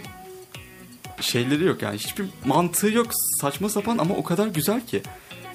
[1.21, 3.07] şeyleri yok yani hiçbir mantığı yok
[3.41, 5.03] saçma sapan ama o kadar güzel ki.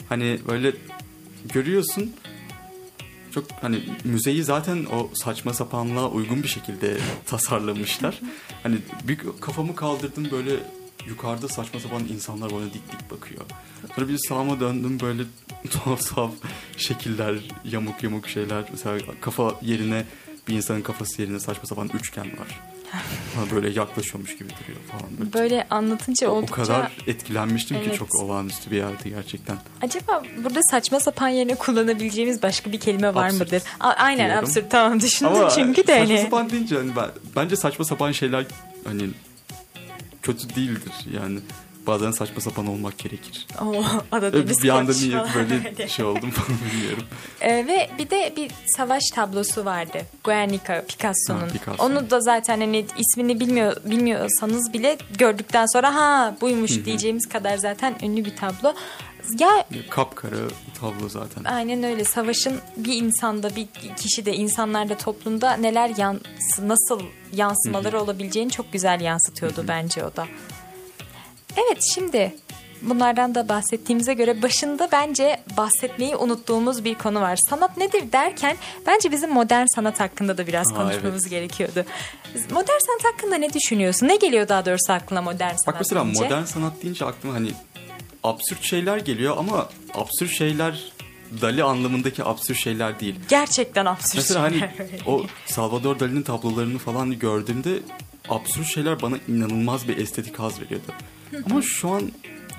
[0.09, 0.73] Hani böyle
[1.45, 2.13] görüyorsun
[3.31, 8.21] çok hani müzeyi zaten o saçma sapanlığa uygun bir şekilde tasarlamışlar.
[8.63, 10.55] Hani bir kafamı kaldırdım böyle
[11.07, 13.41] yukarıda saçma sapan insanlar bana dik dik bakıyor.
[13.95, 15.23] Sonra bir sağıma döndüm böyle
[15.69, 16.31] tuhaf tuhaf
[16.77, 18.63] şekiller, yamuk yamuk şeyler.
[18.71, 20.05] Mesela kafa yerine
[20.47, 22.68] bir insanın kafası yerine saçma sapan üçgen var.
[23.55, 25.17] Böyle yaklaşıyormuş gibi duruyor falan.
[25.19, 26.55] Böyle, Böyle anlatınca o oldukça...
[26.55, 27.91] kadar etkilenmiştim Evet.
[27.91, 29.57] ki çok olağanüstü bir yerdi gerçekten.
[29.81, 33.63] Acaba burada saçma sapan yerine kullanabileceğimiz başka bir kelime var Absürt mıdır?
[33.79, 34.45] A- aynen diyorum.
[34.49, 36.21] absürt tamam düşündüm Ama çünkü de saçma hani.
[36.23, 38.45] sapan deyince hani ben, bence saçma sapan şeyler
[38.85, 39.09] hani
[40.21, 41.39] kötü değildir yani.
[41.89, 43.47] Bazen saçma sapan olmak gerekir.
[43.61, 47.03] Oo, arada Öyle bir anda niye böyle şey oldum falan bilmiyorum.
[47.41, 49.97] Ee, ve bir de bir savaş tablosu vardı.
[50.23, 51.49] Guernica Picasso'nun.
[51.49, 51.85] Picasso.
[51.85, 57.95] Onu da zaten hani ismini bilmiyor bilmiyorsanız bile gördükten sonra ha buymuş diyeceğimiz kadar zaten
[58.03, 58.73] ünlü bir tablo.
[59.39, 60.35] Ya Kapkara
[60.79, 61.43] tablo zaten.
[61.43, 62.03] aynen öyle.
[62.03, 63.67] Savaşın bir insanda, bir
[63.97, 67.01] kişide, insanlarda, toplumda neler yansı, nasıl
[67.33, 70.27] yansımaları olabileceğini çok güzel yansıtıyordu bence o da.
[71.65, 72.35] Evet şimdi
[72.81, 77.39] bunlardan da bahsettiğimize göre başında bence bahsetmeyi unuttuğumuz bir konu var.
[77.49, 78.57] Sanat nedir derken
[78.87, 81.29] bence bizim modern sanat hakkında da biraz Aa, konuşmamız evet.
[81.31, 81.85] gerekiyordu.
[82.51, 84.07] Modern sanat hakkında ne düşünüyorsun?
[84.07, 86.23] Ne geliyor daha doğrusu aklına modern sanat Bak mesela deyince?
[86.23, 87.51] modern sanat deyince aklıma hani
[88.23, 90.91] absürt şeyler geliyor ama absürt şeyler
[91.41, 93.15] Dali anlamındaki absürt şeyler değil.
[93.29, 94.15] Gerçekten absürt.
[94.15, 94.69] Mesela hani
[95.07, 97.79] o Salvador Dali'nin tablolarını falan gördüğümde
[98.29, 100.85] absürt şeyler bana inanılmaz bir estetik haz veriyordu.
[101.49, 102.11] Ama şu an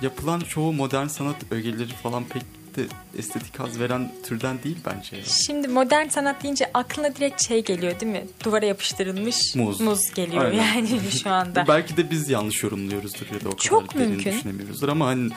[0.03, 2.43] yapılan çoğu modern sanat ögeleri falan pek
[2.77, 2.85] de
[3.19, 5.17] estetik haz veren türden değil bence.
[5.17, 5.23] ya.
[5.25, 8.27] Şimdi modern sanat deyince aklına direkt şey geliyor değil mi?
[8.45, 10.15] Duvara yapıştırılmış Muz.
[10.15, 10.65] geliyor Aynen.
[10.65, 11.65] yani şu anda.
[11.69, 14.33] Belki de biz yanlış yorumluyoruzdur ya da o kadar Çok derin mümkün.
[14.33, 15.31] düşünemiyoruzdur ama hani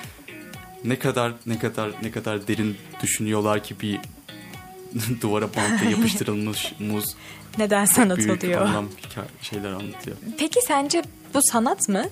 [0.84, 4.00] ne kadar ne kadar ne kadar derin düşünüyorlar ki bir
[5.22, 7.16] duvara bantla yapıştırılmış muz
[7.58, 8.62] Neden sanat büyük oluyor?
[8.62, 10.18] anlam hikaye, şeyler anlatıyor.
[10.38, 11.04] Peki sence
[11.34, 12.06] bu sanat mı?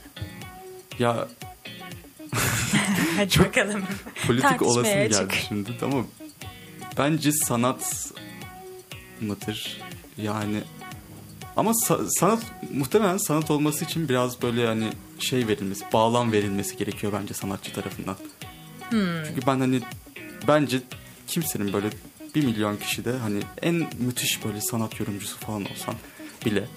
[1.00, 1.28] Ya
[3.18, 3.84] Hadi bakalım.
[4.28, 5.34] politik Tartışmaya olasım geldi açık.
[5.48, 6.06] şimdi ama
[6.98, 8.12] bence sanat
[9.22, 9.82] mıdır
[10.18, 10.62] yani
[11.58, 14.90] ama sa- sanat muhtemelen sanat olması için biraz böyle hani
[15.20, 18.16] şey verilmesi, bağlam verilmesi gerekiyor bence sanatçı tarafından.
[18.90, 19.24] Hmm.
[19.28, 19.82] Çünkü ben hani
[20.48, 20.80] bence
[21.28, 21.88] kimsenin böyle
[22.36, 25.96] bir milyon kişide hani en müthiş böyle sanat yorumcusu falan olsan
[26.46, 26.68] bile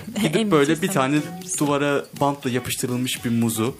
[0.22, 1.18] gidip böyle bir tane
[1.58, 3.76] duvara bantla yapıştırılmış bir muzu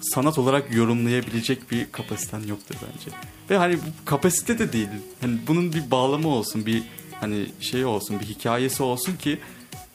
[0.00, 3.16] sanat olarak yorumlayabilecek bir kapasiten yoktur bence.
[3.50, 4.88] Ve hani bu kapasite de değil.
[5.20, 6.82] Hani bunun bir bağlamı olsun, bir
[7.20, 9.38] hani şey olsun, bir hikayesi olsun ki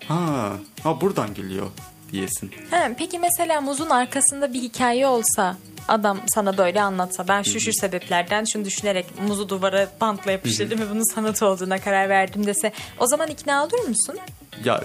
[0.08, 0.54] ha,
[0.84, 1.68] ha buradan geliyor
[2.12, 2.52] diyesin.
[2.72, 7.74] Ha, peki mesela muzun arkasında bir hikaye olsa adam sana böyle anlatsa ben şu şu
[7.74, 13.08] sebeplerden şunu düşünerek muzu duvara bantla yapıştırdım ve bunun sanat olduğuna karar verdim dese o
[13.08, 14.16] zaman ikna olur musun?
[14.66, 14.84] Ya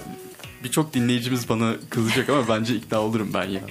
[0.63, 3.61] birçok dinleyicimiz bana kızacak ama bence ikna olurum ben ya.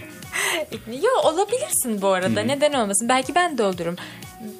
[1.03, 2.43] Yo olabilirsin bu arada.
[2.43, 3.09] Neden olmasın?
[3.09, 3.97] Belki ben de olurum.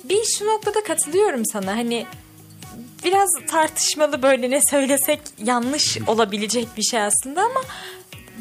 [0.05, 1.77] Bir şu noktada katılıyorum sana.
[1.77, 2.07] Hani
[3.05, 7.61] biraz tartışmalı böyle ne söylesek yanlış olabilecek bir şey aslında ama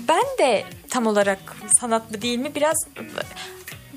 [0.07, 1.39] ben de tam olarak
[1.79, 2.77] sanat mı değil mi biraz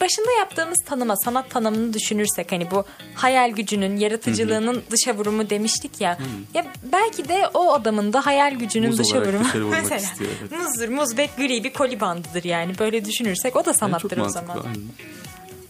[0.01, 2.84] başında yaptığımız tanıma, sanat tanımını düşünürsek hani bu
[3.14, 6.18] hayal gücünün, yaratıcılığının dışa vurumu demiştik ya.
[6.55, 9.70] Ya belki de o adamın da hayal gücünün Muz dışa vurumu.
[9.70, 10.53] Mesela istiyor, evet.
[10.53, 12.78] muzdur, muz ve gri bir koli bandıdır yani.
[12.78, 14.57] Böyle düşünürsek o da Yani sanattır çok o zaman.
[14.57, 14.80] aynen.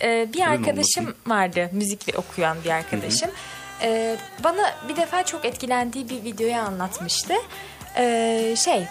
[0.03, 1.17] Ee, bir Neden arkadaşım olmasın?
[1.27, 3.31] vardı müzik ve okuyan bir arkadaşım.
[3.83, 7.35] Ee, bana bir defa çok etkilendiği bir videoyu anlatmıştı.
[7.97, 8.85] Ee, şey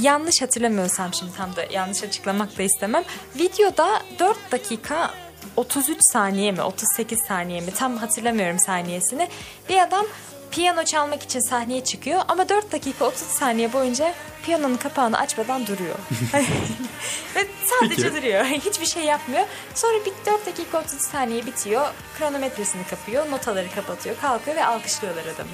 [0.00, 3.04] yanlış hatırlamıyorsam şimdi tam da yanlış açıklamak da istemem.
[3.38, 5.10] Videoda 4 dakika
[5.56, 9.28] 33 saniye mi 38 saniye mi tam hatırlamıyorum saniyesini.
[9.68, 10.06] Bir adam
[10.50, 14.14] piyano çalmak için sahneye çıkıyor ama 4 dakika 30 saniye boyunca
[14.44, 15.94] piyanonun kapağını açmadan duruyor.
[17.36, 18.16] Ve sadece Peki.
[18.16, 18.44] duruyor.
[18.44, 19.44] Hiçbir şey yapmıyor.
[19.74, 21.86] Sonra bir 4 dakika 30 saniye bitiyor.
[22.18, 23.30] Kronometresini kapıyor.
[23.30, 24.16] Notaları kapatıyor.
[24.20, 25.50] Kalkıyor ve alkışlıyorlar adamı.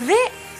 [0.00, 0.16] ve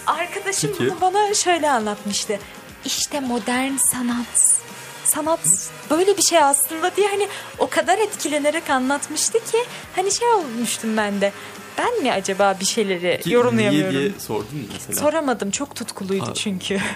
[0.06, 0.90] arkadaşım Peki.
[0.90, 2.38] bunu bana şöyle anlatmıştı.
[2.84, 4.60] İşte modern sanat.
[5.04, 7.28] Sanat böyle bir şey aslında diye hani
[7.58, 9.58] o kadar etkilenerek anlatmıştı ki
[9.96, 11.32] hani şey olmuştum ben de.
[11.78, 13.90] Ben mi acaba bir şeyleri Ki yorumlayamıyorum?
[13.90, 15.00] Niye diye sordun mu mesela?
[15.00, 15.50] Soramadım.
[15.50, 16.34] Çok tutkuluydu Aa.
[16.34, 16.78] çünkü.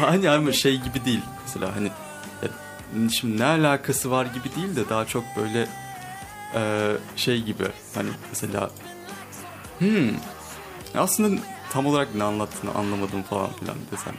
[0.00, 1.90] Hani ama şey gibi değil mesela hani
[2.42, 2.48] ya,
[3.10, 5.68] şimdi ne alakası var gibi değil de daha çok böyle
[6.54, 7.64] e, şey gibi
[7.94, 8.70] hani mesela
[9.78, 10.10] hmm
[10.94, 11.40] aslında
[11.74, 14.14] tam olarak ne anlattığını anlamadım falan filan desem.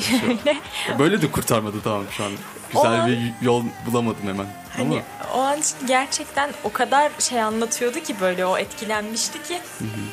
[0.00, 2.30] Şey- böyle de kurtarmadı tamam şu an.
[2.72, 4.46] Güzel an- bir yol bulamadım hemen.
[4.80, 5.02] Ama Hani
[5.34, 9.58] o an gerçekten o kadar şey anlatıyordu ki böyle o etkilenmişti ki.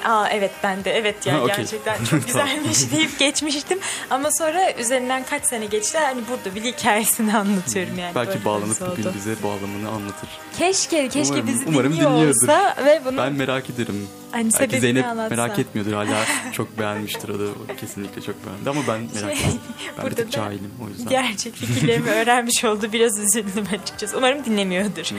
[0.06, 1.56] Aa evet ben de evet ya Ha, okey.
[1.56, 3.80] gerçekten çok güzelmiş deyip geçmiştim.
[4.10, 8.16] Ama sonra üzerinden kaç sene geçti hani burada bir hikayesini anlatıyorum yani.
[8.16, 9.14] belki bağlanıp bugün oldu.
[9.16, 10.30] bize bağlamını anlatır.
[10.60, 12.42] Keşke keşke Umarım- bizi umarım dinliyor dinliyordur.
[12.44, 14.08] olsa ve bunu Ben merak ederim.
[14.32, 15.36] Hani Belki Zeynep anlatsa.
[15.36, 19.60] merak etmiyordur hala çok beğenmiştir o da kesinlikle çok beğendi ama ben merak Şey, ettim.
[19.98, 21.10] Ben bir tık cahilim o yüzden.
[21.10, 22.92] gerçek fikirlerimi öğrenmiş oldu.
[22.94, 24.18] Biraz üzüldüm açıkçası.
[24.18, 25.10] Umarım dinlemiyordur.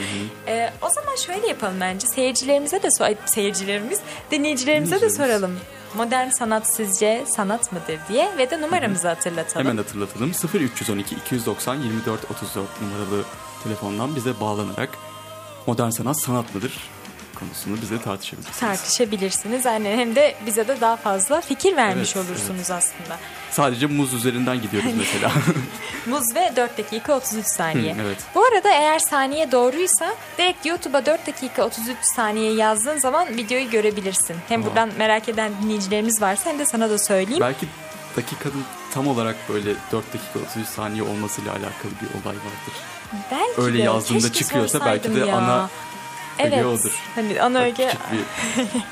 [0.47, 2.07] Ee, o zaman şöyle yapalım bence.
[2.07, 4.01] Seyircilerimize de sor seyircilerimiz,
[4.31, 5.59] dinleyicilerimize de soralım.
[5.95, 9.67] Modern sanat sizce sanat mıdır diye ve de numaramızı hatırlatalım.
[9.67, 10.33] Hemen hatırlatalım.
[10.55, 13.25] 0312 290 24 34 numaralı
[13.65, 14.91] telefondan bize bağlanarak
[15.67, 16.91] modern sanat sanat mıdır
[17.41, 18.59] konusunu bize tartışabilirsiniz.
[18.61, 19.65] Tartışabilirsiniz.
[19.65, 23.19] Yani hem de bize de daha fazla fikir vermiş Evet, olursunuz aslında.
[23.51, 25.33] Sadece muz üzerinden gidiyoruz mesela.
[26.07, 27.95] Muz ve 4 dakika 33 saniye.
[27.95, 28.19] Hı, evet.
[28.35, 34.37] Bu arada eğer saniye doğruysa direkt YouTube'a 4 dakika 33 saniye yazdığın zaman videoyu görebilirsin.
[34.49, 34.67] Hem Aa.
[34.67, 37.41] buradan merak eden dinleyicilerimiz varsa hem de sana da söyleyeyim.
[37.41, 37.67] Belki
[38.17, 38.65] dakikanın
[38.95, 42.75] tam olarak böyle 4 dakika 33 saniye olmasıyla alakalı bir olay vardır.
[43.31, 43.83] Belki Öyle de.
[43.83, 45.37] yazdığında Keşke çıkıyorsa belki de ya.
[45.37, 45.71] ana
[46.41, 46.65] evet.
[46.65, 46.93] odur.
[47.15, 48.01] Hani ana öge Küçük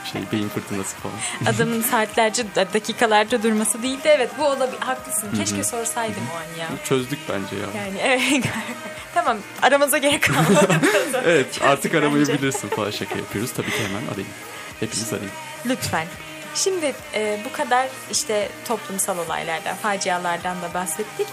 [0.05, 1.15] bir şey beyin fırtınası falan.
[1.55, 4.81] adamın saatlerce dakikalarca durması değil de evet bu olabilir.
[4.81, 5.29] Haklısın.
[5.37, 6.69] Keşke sorsaydım o an ya.
[6.85, 7.83] Çözdük bence ya.
[7.83, 8.45] Yani evet.
[9.15, 10.75] tamam aramıza gerek kalmadı.
[11.27, 12.39] Evet artık aramayı bence.
[12.39, 13.53] bilirsin falan şaka yapıyoruz.
[13.53, 14.29] Tabii ki hemen arayın.
[14.81, 15.31] Hepiniz arayın.
[15.67, 16.07] Lütfen.
[16.55, 21.27] Şimdi e, bu kadar işte toplumsal olaylardan, facialardan da bahsettik.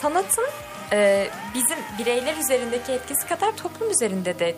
[0.00, 0.46] Sanatın
[0.92, 4.54] e, bizim bireyler üzerindeki etkisi kadar toplum üzerinde de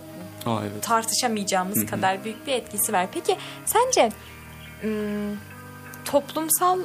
[0.47, 0.82] Aa evet.
[0.82, 3.07] tartışamayacağımız kadar büyük bir etkisi var.
[3.12, 3.36] Peki
[3.66, 4.12] sence
[4.84, 5.38] ım,
[6.05, 6.78] toplumsal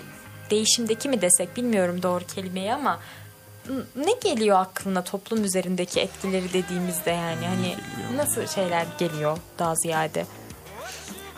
[0.49, 2.99] değişimdeki mi desek bilmiyorum doğru kelimeyi ama
[3.95, 7.76] ne geliyor aklına toplum üzerindeki etkileri dediğimizde yani hani
[8.18, 10.26] nasıl şeyler geliyor daha ziyade?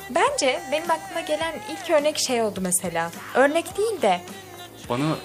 [0.10, 3.12] Bence benim aklıma gelen ilk örnek şey oldu mesela.
[3.36, 4.22] Örnek değil de
[4.90, 5.16] Bana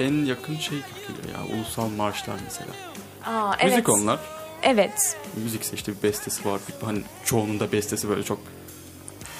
[0.00, 1.56] en yakın şey geliyor ya.
[1.56, 2.70] Ulusal marşlar mesela.
[3.26, 3.70] aa, evet.
[3.70, 4.18] Müzik onlar.
[4.64, 5.16] Evet.
[5.44, 6.60] Müzikse işte bir bestesi var.
[6.84, 8.38] Hani çoğunun da bestesi böyle çok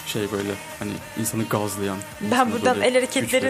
[0.06, 0.48] şey böyle
[0.78, 1.96] hani insanı gazlayan.
[2.20, 2.94] Ben buradan el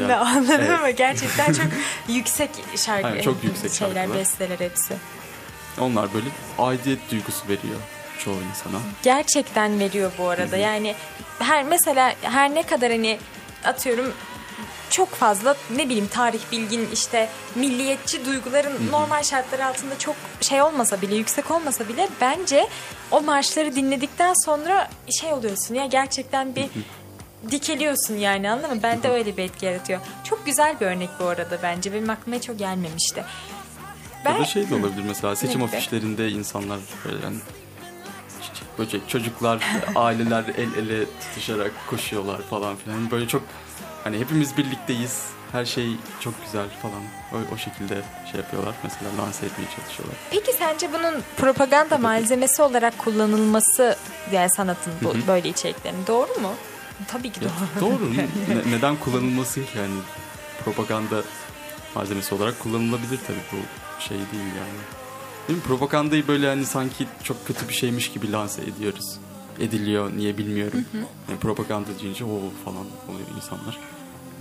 [0.08, 0.18] veren.
[0.18, 0.70] anladım Evet.
[0.70, 1.66] ama gerçekten çok
[2.08, 4.18] yüksek şarkı Aynen, çok yüksek şeyler, şarkılar.
[4.18, 4.94] besteler hepsi.
[5.80, 6.26] Onlar böyle
[6.58, 7.76] aidiyet duygusu veriyor
[8.18, 8.80] çoğu insana.
[9.02, 10.56] Gerçekten veriyor bu arada.
[10.56, 10.94] Yani
[11.38, 13.18] her mesela her ne kadar hani
[13.64, 14.12] atıyorum
[14.90, 21.02] çok fazla ne bileyim tarih bilgin işte milliyetçi duyguların normal şartlar altında çok şey olmasa
[21.02, 22.68] bile yüksek olmasa bile bence
[23.10, 26.66] o marşları dinledikten sonra şey oluyorsun ya gerçekten bir
[27.50, 28.82] dikeliyorsun yani anladın mı?
[28.82, 30.00] Bende öyle bir etki yaratıyor.
[30.24, 31.92] Çok güzel bir örnek bu arada bence.
[31.92, 33.24] Benim aklıma o gelmemişti.
[34.24, 35.76] Ya da şey de olabilir mesela seçim Ne gibi?
[35.76, 37.36] afişlerinde insanlar böyle yani
[38.42, 39.62] çiçek, böcek, çocuklar,
[39.94, 43.10] aileler el ele tutuşarak koşuyorlar falan filan.
[43.10, 43.42] Böyle çok
[44.04, 45.22] hani hepimiz birlikteyiz.
[45.52, 47.02] Her şey çok güzel falan.
[47.32, 48.02] O, o şekilde
[48.32, 48.74] şey yapıyorlar.
[48.84, 50.16] Mesela lanse etmeye çalışıyorlar.
[50.30, 53.96] Peki sence bunun propaganda malzemesi olarak kullanılması
[54.32, 56.50] yani sanatın bu, böyle içeriklerin doğru mu?
[57.08, 57.50] Tabii ki Ya,
[57.80, 57.90] doğru.
[57.90, 58.10] doğru.
[58.48, 59.94] Ne- neden kullanılması yani
[60.64, 61.22] propaganda
[61.94, 63.56] malzemesi olarak kullanılabilir tabii bu
[64.02, 64.78] şey değil yani.
[65.48, 65.64] Değil mi?
[65.64, 69.16] Propagandayı böyle hani sanki çok kötü bir şeymiş gibi lanse ediyoruz.
[69.60, 70.84] Ediliyor niye bilmiyorum.
[71.28, 73.78] Yani propaganda deyince o falan oluyor insanlar.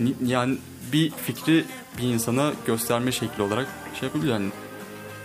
[0.00, 0.56] Ni- Yani
[0.92, 1.64] bir fikri
[1.98, 3.66] bir insana gösterme şekli olarak
[4.00, 4.34] şey yapabiliyor.
[4.34, 4.50] Yani,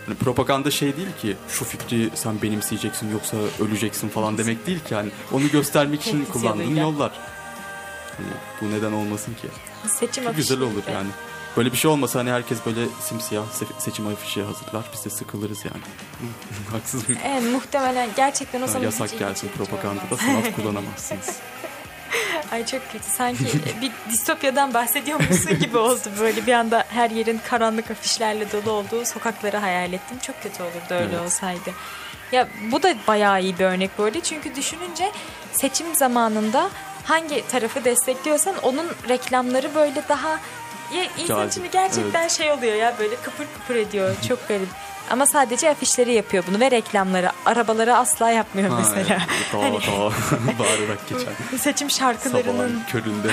[0.06, 4.94] hani propaganda şey değil ki şu fikri sen benimseyeceksin yoksa öleceksin falan demek değil ki.
[4.94, 7.12] Yani onu göstermek için kullandığın yollar.
[8.16, 8.28] Hani
[8.60, 9.48] bu neden olmasın ki?
[9.88, 10.90] Seçim Çok güzel olur gibi.
[10.92, 11.08] yani.
[11.56, 14.84] Böyle bir şey olmasa hani herkes böyle simsiyah se- seçim afişi hazırlar.
[14.94, 15.82] Biz de sıkılırız yani.
[16.70, 17.22] Haksız mıyım?
[17.26, 21.36] Evet muhtemelen gerçekten o zaman yasak gelsin çekici propagandada sanat kullanamazsınız.
[22.52, 23.04] Ay çok kötü.
[23.10, 23.44] Sanki
[23.82, 26.08] bir distopyadan bahsediyormuşsun gibi oldu.
[26.20, 30.18] Böyle bir anda her yerin karanlık afişlerle dolu olduğu sokakları hayal ettim.
[30.22, 31.20] Çok kötü olurdu öyle Evet.
[31.20, 31.70] olsaydı.
[32.32, 34.20] Ya bu da bayağı iyi bir örnek böyle.
[34.20, 35.10] Çünkü düşününce
[35.52, 36.70] seçim zamanında
[37.04, 40.30] hangi tarafı destekliyorsan onun reklamları böyle daha
[40.94, 44.16] ya insan Cazip, şimdi gerçekten şey oluyor ya böyle kıpır kıpır ediyor.
[44.28, 44.68] Çok garip.
[45.10, 47.30] Ama sadece afişleri yapıyor bunu ve reklamları.
[47.46, 49.18] Arabaları asla yapmıyor Ha, mesela.
[49.28, 51.56] evet, Daha Hani- daha bağırarak geçen.
[51.58, 53.28] Seçim şarkılarının Sabahın köründe.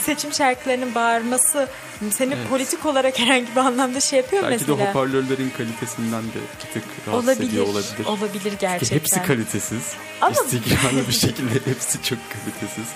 [0.00, 1.68] seçim şarkılarının bağırması
[2.10, 2.48] seni Evet.
[2.48, 4.88] politik olarak herhangi bir anlamda şey yapıyor mu Belki de mesela.
[4.90, 8.06] hoparlörlerin kalitesinden de bir tık rahatsız olabilir, ediyor olabilir.
[8.06, 8.96] olabilir gerçekten.
[8.96, 9.82] Hepsi kalitesiz.
[10.20, 12.86] Ama- İstikrarlı bir şekilde hepsi çok kalitesiz.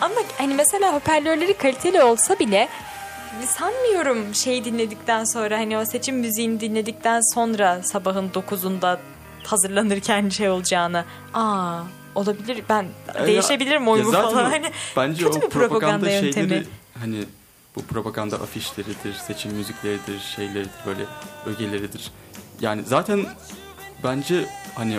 [0.00, 2.68] Ama hani mesela hoparlörleri kaliteli olsa bile
[3.46, 8.98] sanmıyorum şeyi dinledikten sonra hani o seçim müziğini dinledikten sonra sabahın 9'unda
[9.46, 11.04] hazırlanırken şey olacağını.
[11.34, 11.80] Aa
[12.14, 14.50] olabilir ben Ya- değişebilirim ya oyumu zaten falan.
[14.50, 16.48] Hani bence kötü o bir propaganda yöntemi.
[16.48, 16.66] şeyleri
[17.00, 17.24] hani
[17.76, 21.04] bu propaganda afişleridir, seçim müzikleridir, şeyleridir böyle
[21.46, 22.10] ögeleridir.
[22.60, 23.26] Yani zaten
[24.04, 24.98] bence hani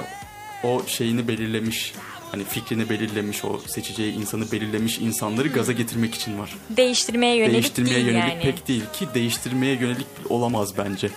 [0.64, 1.94] o şeyini belirlemiş
[2.32, 6.56] hani fikrini belirlemiş o seçeceği insanı belirlemiş insanları gaza getirmek için var.
[6.70, 8.42] değiştirmeye yönelik değiştirmeye değil yönelik yani.
[8.44, 11.10] pek değil ki değiştirmeye yönelik olamaz bence.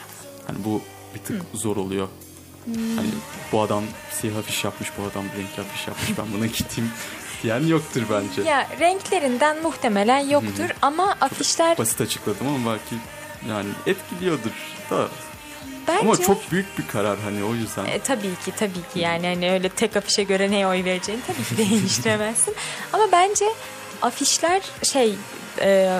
[0.46, 0.82] Hani bu
[1.14, 2.08] bir tık zor oluyor.
[2.66, 3.08] Hani
[3.52, 3.84] bu adam
[4.20, 6.18] siyah afiş yapmış, bu adam renkli afiş yapmış.
[6.18, 6.90] Ben buna gideyim
[7.42, 8.50] diyen yoktur bence.
[8.50, 12.94] Ya renklerinden muhtemelen yoktur ama afişler Basit açıkladım ama belki
[13.48, 14.50] yani etkiliyordur
[14.90, 15.08] da.
[15.88, 17.84] Bence Ama çok büyük bir karar hani o yüzden.
[17.84, 21.44] E, tabii ki tabii ki yani hani öyle tek afişe göre neye oy vereceğini tabii
[21.44, 22.54] ki değiştiremezsin.
[22.92, 23.44] Ama bence
[24.02, 25.14] afişler şey
[25.60, 25.98] e,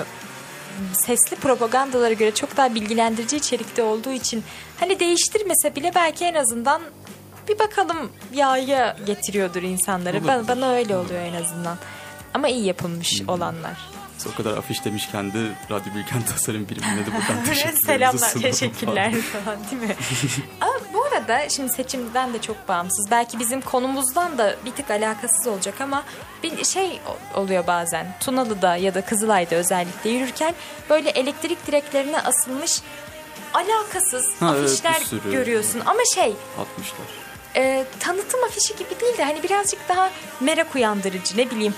[0.93, 4.43] sesli propagandalara göre çok daha bilgilendirici içerikte olduğu için
[4.79, 6.81] hani değiştirmese bile belki en azından
[7.47, 10.27] bir bakalım yağya getiriyordur insanları.
[10.27, 11.77] Bana, bana öyle oluyor en azından.
[12.33, 13.92] Ama iyi yapılmış olanlar.
[14.25, 19.13] Biz o kadar afiş demişken de Radyo Bilgen Tasarım birimine de buradan teşekkürlerimizi Selamlar, teşekkürler
[19.13, 19.95] falan değil mi?
[20.61, 23.11] Ama bu arada şimdi seçimden de çok bağımsız.
[23.11, 26.03] Belki bizim konumuzdan da bir tık alakasız olacak ama
[26.43, 26.99] bir şey
[27.35, 28.15] oluyor bazen.
[28.19, 30.53] Tunalı'da ya da Kızılay'da özellikle yürürken
[30.89, 32.81] böyle elektrik direklerine asılmış
[33.53, 35.31] alakasız Ha, evet, afişler bir sürü.
[35.31, 35.81] görüyorsun.
[35.85, 37.07] Ama şey Atmışlar.
[37.55, 41.75] e, tanıtım afişi gibi değil de hani birazcık daha merak uyandırıcı ne bileyim.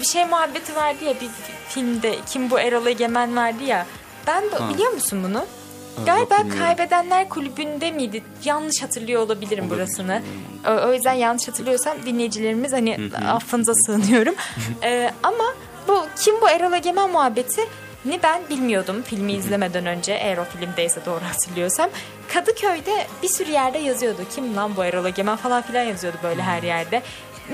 [0.00, 1.28] Bir şey muhabbeti vardı ya bir
[1.68, 3.86] filmde kim bu Erol Egemen vardı ya.
[4.26, 4.68] Ben de, Ha.
[4.68, 5.38] biliyor musun bunu?
[5.38, 6.58] Ha, Galiba bilmiyorum.
[6.58, 8.22] Kaybedenler Kulübü'nde miydi?
[8.44, 10.22] Yanlış hatırlıyor olabilirim Olabilir, burasını.
[10.68, 14.34] O, o yüzden yanlış hatırlıyorsam dinleyicilerimiz hani affınıza sığınıyorum.
[14.82, 15.44] Ee, ama
[15.88, 17.60] bu kim bu Erol Egemen muhabbeti
[18.04, 21.90] ni ben bilmiyordum filmi izlemeden önce eğer o filmdeyse doğru hatırlıyorsam.
[22.32, 24.20] Kadıköy'de bir sürü yerde yazıyordu.
[24.34, 27.02] Kim lan bu Erol Egemen falan filan yazıyordu böyle her yerde.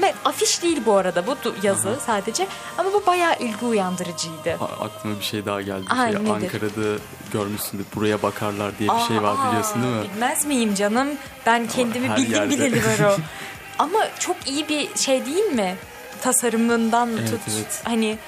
[0.02, 2.46] Ve afiş değil bu arada bu yazı sadece
[2.78, 4.56] ama bu bayağı ilgi uyandırıcıydı.
[4.60, 5.84] A- aklıma bir şey daha geldi.
[5.90, 6.30] Ay, şey, nedir?
[6.30, 6.98] Ankara'da
[7.32, 7.84] görmüşsündür.
[7.94, 10.02] Buraya bakarlar diye bir şey var Aa, biliyorsun değil mi?
[10.14, 11.08] Bilmez miyim canım?
[11.46, 12.50] Ben kendimi her bildim yerde.
[12.50, 13.16] bileli var o.
[13.78, 15.76] Ama çok iyi bir şey değil mi?
[16.22, 17.40] Tasarımından Evet, tut.
[17.56, 17.80] evet.
[17.84, 18.18] Hani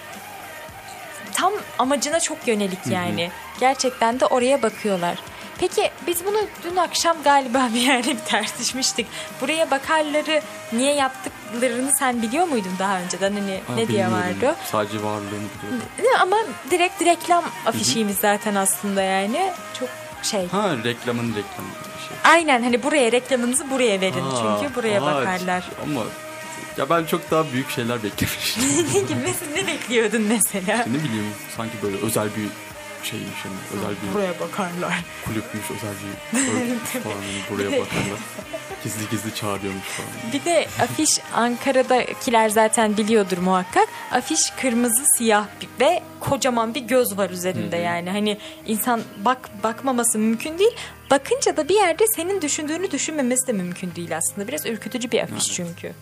[1.33, 3.31] tam amacına çok yönelik yani.
[3.61, 5.15] Gerçekten de oraya bakıyorlar.
[5.59, 9.07] Peki biz bunu dün akşam galiba bir yerde tartışmıştık.
[9.41, 10.41] Buraya bakarları
[10.73, 10.95] niye
[11.55, 13.32] yaptıklarını sen biliyor muydun daha önceden?
[13.32, 14.57] Hani Ha, ne diye vardı?
[14.72, 16.09] Sadece varlığını mi?
[16.20, 16.36] Ama
[16.70, 19.52] direkt reklam afişiymiş zaten aslında yani.
[19.80, 19.88] Çok
[20.22, 20.48] şey.
[20.48, 22.16] Ha reklamın reklamı bir şey.
[22.24, 25.64] Aynen hani buraya reklamınızı buraya verin Aa, çünkü buraya aa, bakarlar.
[25.82, 26.00] Ama
[26.76, 28.62] ya ben çok daha büyük şeyler beklemiştim.
[28.94, 30.76] ne gibi mesela ne bekliyordun mesela?
[30.86, 31.26] ne bileyim
[31.57, 32.48] sanki böyle özel bir
[33.05, 35.05] şeymiş hani özel bir Buraya bakarlar.
[35.24, 35.94] kulüpmüş özel
[36.34, 38.18] bir örgütmüş falan hani buraya bakarlar.
[38.84, 40.32] Gizli gizli çağırıyormuş falan.
[40.32, 43.88] Bir de afiş Ankara'dakiler zaten biliyordur muhakkak.
[44.12, 48.11] Afiş kırmızı siyah bir- ve kocaman bir göz var üzerinde yani.
[48.11, 50.76] Hani insan bak bakmaması mümkün değil.
[51.11, 54.48] Bakınca da bir yerde senin düşündüğünü düşünmemesi de mümkün değil aslında.
[54.48, 55.92] Biraz ürkütücü bir afiş çünkü.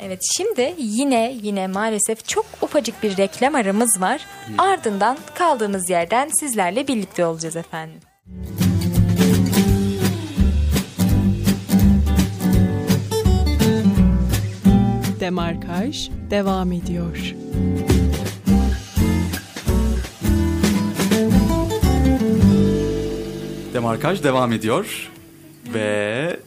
[0.00, 4.20] Evet şimdi yine yine maalesef çok ufacık bir reklam aramız var.
[4.46, 4.62] Hı.
[4.62, 8.00] Ardından kaldığımız yerden sizlerle birlikte olacağız efendim.
[15.20, 17.34] Demarkaj devam ediyor.
[23.74, 25.10] Demarkaj devam ediyor
[25.74, 26.40] ve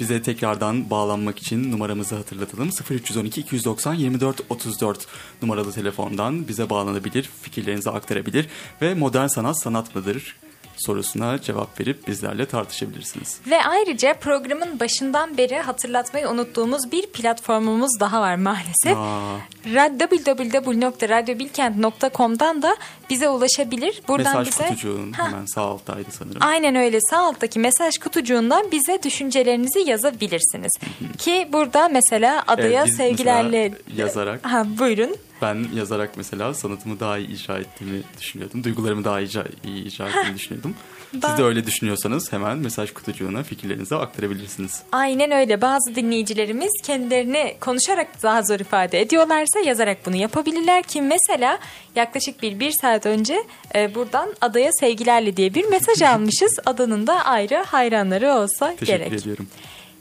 [0.00, 2.70] bize tekrardan bağlanmak için numaramızı hatırlatalım.
[2.90, 5.06] 0312 290 24 34
[5.42, 8.48] numaralı telefondan bize bağlanabilir, fikirlerinizi aktarabilir
[8.82, 10.36] ve modern sanat sanat mıdır
[10.76, 13.38] sorusuna cevap verip bizlerle tartışabilirsiniz.
[13.50, 18.96] Ve ayrıca programın başından beri hatırlatmayı unuttuğumuz bir platformumuz daha var maalesef.
[18.96, 22.76] Aa, www.radyobilkent.com'dan da
[23.10, 24.00] bize ulaşabilir.
[24.08, 26.36] Buradan mesaj bize kutucuğun Ha, hemen sağ alttaydı sanırım.
[26.40, 30.72] Aynen öyle sağ alttaki mesaj kutucuğundan bize düşüncelerinizi yazabilirsiniz.
[31.18, 35.16] Ki burada mesela adaya Evet, sevgilerle yazarak Ha buyurun.
[35.42, 38.64] Ben yazarak mesela sanatımı daha iyi icra ettiğimi düşünüyordum.
[38.64, 40.74] Duygularımı daha icra, iyi icra ettiğimi düşünüyordum.
[41.14, 44.82] Ben- Siz de öyle düşünüyorsanız hemen mesaj kutucuğuna fikirlerinizi aktarabilirsiniz.
[44.92, 45.62] Aynen öyle.
[45.62, 51.58] Bazı dinleyicilerimiz kendilerini konuşarak daha zor ifade ediyorlarsa yazarak bunu yapabilirler ki mesela
[51.96, 53.36] yaklaşık bir bir saat önce
[53.74, 56.58] e, buradan adaya sevgilerle diye bir mesaj almışız.
[56.66, 59.12] Adanın da ayrı hayranları olsa Teşekkür gerek.
[59.12, 59.46] ediyorum.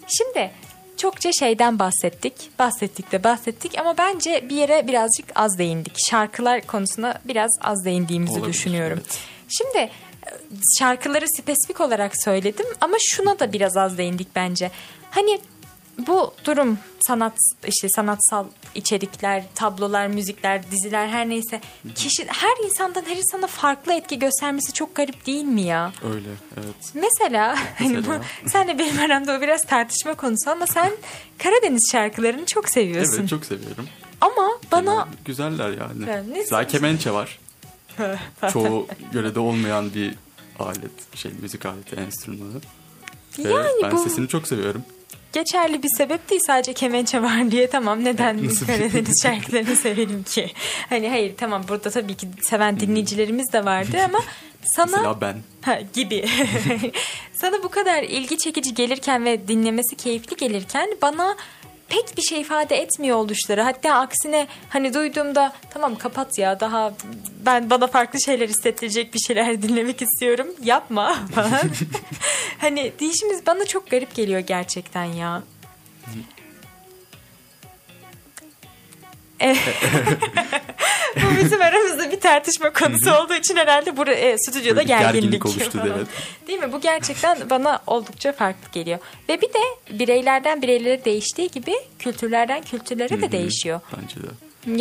[0.07, 0.51] Şimdi
[0.97, 2.33] çokça şeyden bahsettik.
[2.59, 5.93] Bahsettik de bahsettik ama bence bir yere birazcık az değindik.
[6.09, 8.99] Şarkılar konusuna biraz az değindiğimizi Olabilir, düşünüyorum.
[9.01, 9.19] evet.
[9.49, 9.89] Şimdi e,
[10.79, 14.71] şarkıları spesifik olarak söyledim ama şuna da biraz az değindik bence.
[15.11, 15.39] Hani
[15.97, 16.77] bu durum
[17.07, 17.33] sanat
[17.67, 21.61] işte sanatsal içerikler, tablolar, müzikler, diziler her neyse
[21.95, 25.91] kişi her insandan her insana farklı etki göstermesi çok garip değil mi ya?
[26.13, 26.75] Öyle evet.
[26.93, 28.21] Mesela, hani Mesela?
[28.45, 30.91] bu senle benim aramda o biraz tartışma konusu ama sen
[31.37, 33.17] Karadeniz şarkılarını çok seviyorsun.
[33.19, 33.87] Evet çok seviyorum.
[34.21, 36.09] Ama bana Yani güzeller yani.
[36.09, 37.39] Yani Mesela kemençe var.
[38.53, 40.15] Çoğu yörede olmayan bir
[40.59, 42.61] alet, şey müzik aleti, enstrümanı.
[43.39, 44.83] Ve yani ben bu sesini çok seviyorum.
[45.39, 50.51] Geçerli bir sebep değil sadece kemençe var diye tamam neden bir- Karadeniz şarkılarını severim ki?
[50.89, 54.19] Hani hayır tamam burada tabii ki seven dinleyicilerimiz de vardı ama
[54.75, 55.35] sana Mesela ben.
[55.61, 56.25] Ha, gibi.
[57.33, 61.35] Sana bu kadar ilgi çekici gelirken ve dinlemesi keyifli gelirken bana
[61.89, 63.61] pek bir şey ifade etmiyor oluşları.
[63.61, 66.93] Hatta aksine hani duyduğumda tamam kapat ya daha
[67.45, 70.47] ben bana farklı şeyler hissettirecek bir şeyler dinlemek istiyorum.
[70.63, 71.61] Yapma falan.
[72.57, 75.43] hani değişimiz bana çok garip geliyor gerçekten ya.
[81.15, 85.45] bu bizim aramızda bir tartışma konusu olduğu için herhalde burada e, stüdyoda Böyle gerginlik, gerginlik
[85.45, 85.91] oluştu, falan.
[85.97, 86.07] evet.
[86.47, 86.71] Değil mi?
[86.71, 88.99] Bu gerçekten bana oldukça farklı geliyor.
[89.29, 93.79] Ve bir de bireylerden bireylere değiştiği gibi kültürlerden kültürlere de değişiyor.
[94.01, 94.27] Bence de.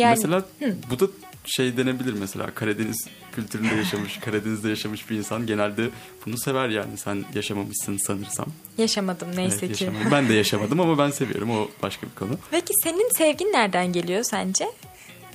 [0.03, 0.43] Yani- mesela
[0.89, 1.11] bu da
[1.45, 5.89] şey denebilir mesela Karadeniz kültüründe yaşamış, Karadeniz'de yaşamış bir insan genelde
[6.25, 8.45] bunu sever yani sen yaşamamışsın sanırsam.
[8.77, 9.83] Yaşamadım neyse Evet, ki.
[9.83, 10.11] yaşamadım.
[10.11, 12.37] Ben de yaşamadım ama ben seviyorum o başka bir konu.
[12.51, 14.65] Peki senin sevgin nereden geliyor sence?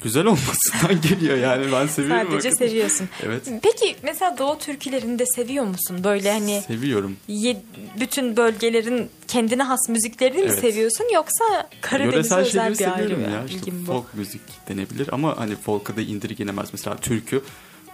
[0.02, 2.28] Güzel olmasından geliyor yani ben seviyorum.
[2.30, 2.66] Sadece hakikaten.
[2.66, 3.08] seviyorsun.
[3.22, 3.42] Evet.
[3.62, 6.04] Peki mesela Doğu türkülerini de seviyor musun?
[6.04, 7.16] Böyle hani Seviyorum.
[7.28, 7.62] ye-
[8.00, 10.60] bütün bölgelerin kendine has müziklerini mi Evet.
[10.60, 11.44] seviyorsun yoksa
[11.80, 13.44] Karadeniz'e Yöresel özel bir ayrı ya.
[13.44, 13.92] İşte ilgin bu?
[13.92, 16.68] folk müzik denebilir ama hani folk'a da indirgenemez.
[16.72, 17.42] Mesela türkü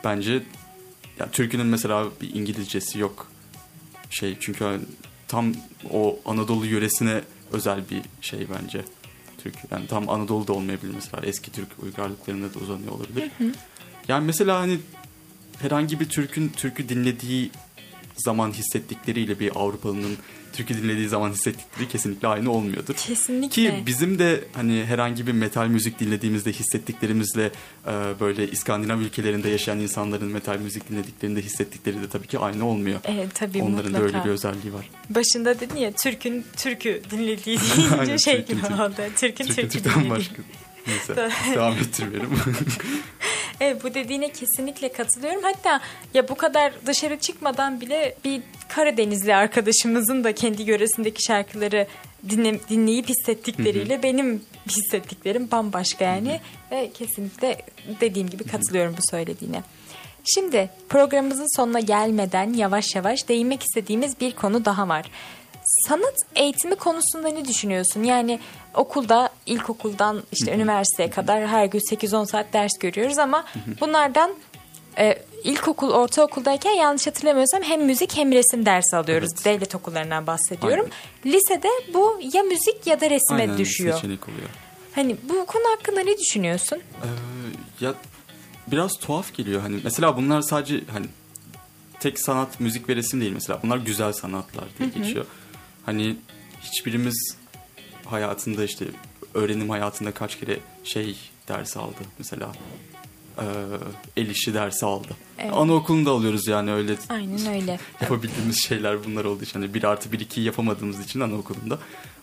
[0.06, 0.42] bence
[1.18, 3.28] ya türkünün mesela bir İngilizcesi yok.
[4.10, 4.80] Şey çünkü
[5.28, 5.54] tam
[5.90, 7.20] o Anadolu yöresine
[7.52, 8.84] özel bir şey bence.
[9.38, 9.58] Türkü.
[9.70, 11.26] Yani tam Anadolu'da olmayabilir mesela.
[11.26, 13.30] Eski Türk uygarlıklarına da uzanıyor olabilir.
[14.08, 14.78] Yani mesela hani
[15.58, 17.50] herhangi bir Türk'ün türkü dinlediği
[18.16, 20.16] zaman hissettikleriyle bir Avrupalı'nın
[20.56, 22.94] türkü dinlediği zaman hissettikleri kesinlikle aynı olmuyordur.
[22.94, 23.48] Kesinlikle.
[23.48, 27.50] Ki bizim de hani herhangi bir metal müzik dinlediğimizde hissettiklerimizle
[27.86, 33.00] e, böyle İskandinav ülkelerinde yaşayan insanların metal müzik dinlediklerinde hissettikleri de tabii ki aynı olmuyor.
[33.04, 34.00] Evet tabii Onların mutlaka.
[34.00, 34.90] da öyle bir özelliği var.
[35.10, 38.94] Başında dedin ya Türk'ün Türk'ü dinlediği deyince şey gibi oldu.
[39.16, 40.10] Türk'ün Türkü Türk'ü dinlediği.
[40.10, 40.34] başka.
[40.86, 41.16] Neyse
[41.54, 42.30] devam ettirmeyelim.
[43.60, 45.42] Evet bu dediğine kesinlikle katılıyorum.
[45.42, 45.80] Hatta
[46.14, 51.86] ya bu kadar dışarı çıkmadan bile bir Karadenizli arkadaşımızın da kendi yöresindeki şarkıları
[52.28, 56.40] dinle, dinleyip hissettikleriyle benim hissettiklerim bambaşka yani.
[56.70, 57.62] Ve kesinlikle
[58.00, 59.62] dediğim gibi katılıyorum bu söylediğine.
[60.34, 65.10] Şimdi programımızın sonuna gelmeden yavaş yavaş değinmek istediğimiz bir konu daha var.
[65.84, 68.02] Sanat eğitimi konusunda ne düşünüyorsun?
[68.02, 68.40] Yani
[68.74, 73.44] okulda, ilkokuldan işte üniversiteye kadar her gün 8-10 saat ders görüyoruz ama
[73.80, 74.30] bunlardan
[74.98, 79.30] e, ilkokul, ortaokuldayken yanlış hatırlamıyorsam hem müzik hem resim dersi alıyoruz.
[79.34, 79.44] Evet.
[79.44, 80.88] Devlet okullarından bahsediyorum.
[81.26, 83.94] Lisede bu ya müzik ya da resime Aynen düşüyor.
[83.94, 84.48] seçenek oluyor.
[84.94, 86.78] Hani bu konu hakkında ne düşünüyorsun?
[87.02, 87.94] Ee, ya
[88.66, 91.06] biraz tuhaf geliyor hani mesela bunlar sadece hani
[92.00, 95.26] tek sanat müzik ve resim değil mesela bunlar güzel sanatlar diye geçiyor.
[95.86, 96.16] Hani
[96.62, 97.36] hiçbirimiz
[98.04, 98.84] hayatında işte
[99.34, 101.16] öğrenim hayatında kaç kere şey
[101.48, 102.52] dersi aldı mesela
[103.38, 103.44] e,
[104.16, 105.08] el işi dersi aldı.
[105.38, 105.52] Evet.
[105.54, 107.78] Anaokulunda alıyoruz yani öyle Aynen öyle.
[108.00, 109.60] yapabildiğimiz şeyler bunlar olduğu için.
[109.60, 111.78] Hani 1 artı 1 2'yi yapamadığımız için anaokulunda.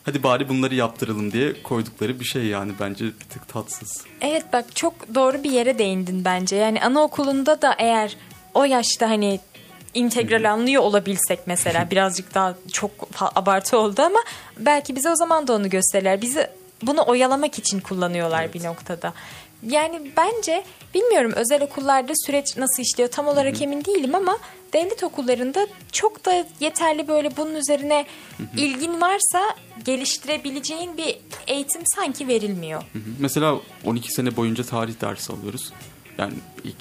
[0.05, 4.05] Hadi bari bunları yaptıralım diye koydukları bir şey yani bence bir tık tatsız.
[4.21, 6.55] Evet bak çok doğru bir yere değindin bence.
[6.55, 8.17] Yani anaokulunda da eğer
[8.53, 9.39] o yaşta hani
[9.93, 14.19] integral anlıyor olabilsek mesela birazcık daha çok abartı oldu ama
[14.57, 16.21] belki bize o zaman da onu gösterirler.
[16.21, 16.47] Bizi
[16.81, 19.13] bunu oyalamak için kullanıyorlar bir noktada.
[19.67, 20.63] Yani bence
[20.93, 24.37] bilmiyorum özel okullarda süreç nasıl işliyor tam olarak emin değilim ama
[24.73, 28.05] devlet okullarında çok da yeterli böyle bunun üzerine
[28.57, 31.17] ilgin varsa geliştirebileceğin bir
[31.47, 32.83] eğitim sanki verilmiyor.
[33.19, 35.73] Mesela 12 sene boyunca tarih dersi alıyoruz.
[36.17, 36.33] Yani
[36.63, 36.75] ilk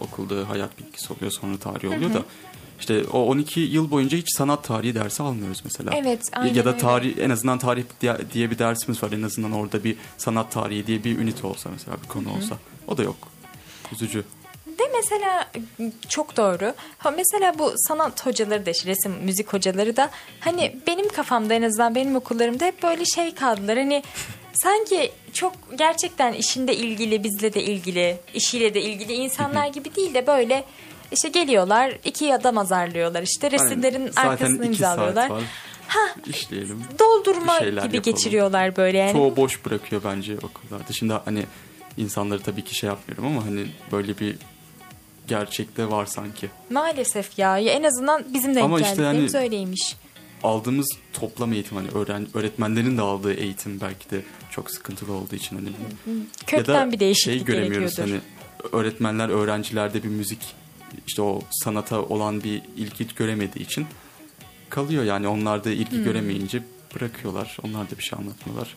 [0.00, 2.22] okulda hayat bilgisi oluyor sonra tarih oluyor da.
[2.80, 5.90] İşte o 12 yıl boyunca hiç sanat tarihi dersi almıyoruz mesela.
[5.94, 6.78] Evet, aynen Ya da öyle.
[6.78, 7.84] tarih en azından tarih
[8.32, 9.12] diye, bir dersimiz var.
[9.12, 12.56] En azından orada bir sanat tarihi diye bir ünite olsa mesela bir konu olsa.
[12.88, 13.16] O da yok.
[13.92, 14.24] Üzücü.
[14.78, 15.50] De mesela
[16.08, 16.74] çok doğru.
[16.98, 20.10] Ha mesela bu sanat hocaları da işte resim, müzik hocaları da
[20.40, 23.78] hani benim kafamda en azından benim okullarımda hep böyle şey kaldılar.
[23.78, 24.02] Hani
[24.52, 30.26] sanki çok gerçekten işinde ilgili, bizle de ilgili, işiyle de ilgili insanlar gibi değil de
[30.26, 30.64] böyle
[31.12, 34.10] işte geliyorlar, iki adam azarlıyorlar işte resimlerin Aynen.
[34.12, 35.30] Zaten arkasını iki imzalıyorlar.
[35.88, 36.82] Ha İşleyelim.
[36.98, 38.02] doldurma gibi yapalım.
[38.02, 39.12] geçiriyorlar böyle yani.
[39.12, 40.92] Çoğu boş bırakıyor bence okullarda.
[40.92, 41.44] Şimdi hani
[41.96, 44.36] insanları tabii ki şey yapmıyorum ama hani böyle bir
[45.28, 46.50] gerçekte var sanki.
[46.70, 47.58] Maalesef ya.
[47.58, 49.96] ya en azından bizim denk Ama işte yani- öyleymiş.
[50.42, 55.56] aldığımız toplam eğitim hani öğren öğretmenlerin de aldığı eğitim belki de çok sıkıntılı olduğu için
[55.56, 55.68] hani
[56.46, 58.20] Kökten bir değişiklik şey göremiyoruz hani
[58.72, 60.38] öğretmenler öğrencilerde bir müzik
[61.06, 63.86] işte o sanata olan bir ilgi göremediği için
[64.70, 65.76] kalıyor yani onlar da Hmm.
[65.76, 66.62] ilgi göremeyince
[66.94, 67.56] bırakıyorlar.
[67.62, 68.76] Onlar da bir şey anlatmıyorlar.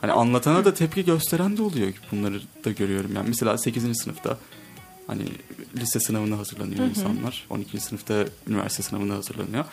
[0.00, 1.92] Hani anlatana da tepki gösteren de oluyor.
[2.12, 3.28] Bunları da görüyorum yani.
[3.28, 3.94] Mesela 8.
[4.02, 4.38] sınıfta
[5.06, 5.22] hani
[5.76, 7.46] lise sınavına hazırlanıyor insanlar.
[7.50, 7.80] 12.
[7.80, 9.64] sınıfta üniversite sınavına hazırlanıyor.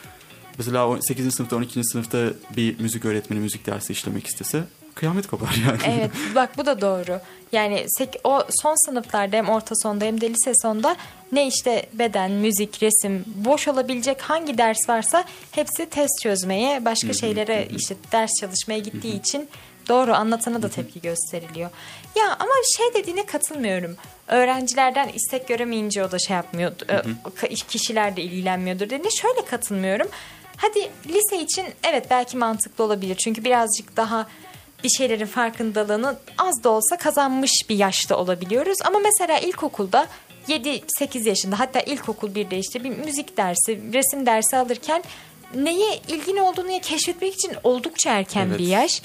[0.57, 1.31] Mesela o 8.
[1.35, 1.83] sınıfta 12.
[1.83, 4.63] sınıfta bir müzik öğretmeni müzik dersi işlemek istese
[4.99, 5.95] kıyamet kopar yani.
[5.97, 7.19] Evet bak bu da doğru.
[7.51, 7.85] Yani
[8.23, 10.95] o son sınıflarda hem orta sonda hem de lise sonda
[11.31, 17.67] ne işte beden, müzik, resim boş olabilecek hangi ders varsa hepsi test çözmeye, başka şeylere
[17.75, 19.49] işte ders çalışmaya gittiği için
[19.89, 21.69] doğru anlatana da tepki gösteriliyor.
[22.15, 23.95] Ya ama şey dediğine katılmıyorum.
[24.27, 26.71] Öğrencilerden istek göremeyince o da şey yapmıyor.
[27.67, 30.07] Kişiler de ilgilenmiyordur dediğine şöyle katılmıyorum.
[30.57, 33.15] Hadi lise için evet belki mantıklı olabilir.
[33.15, 34.27] Çünkü birazcık daha
[34.83, 38.77] bir şeylerin farkındalığını az da olsa kazanmış bir yaşta olabiliyoruz.
[38.85, 40.07] Ama mesela ilkokulda
[40.47, 45.03] 7-8 yaşında hatta ilkokul 1'de işte bir müzik dersi, resim dersi alırken
[45.55, 48.59] neye ilgin olduğunu keşfetmek için oldukça erken Evet.
[48.59, 49.01] bir yaş.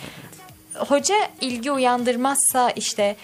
[0.74, 3.16] Hoca ilgi uyandırmazsa işte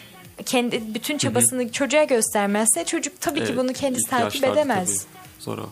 [0.46, 4.88] kendi bütün çabasını çocuğa göstermezse çocuk tabii ki Evet, bunu kendisi takip edemez.
[4.88, 5.66] tabii Zor o.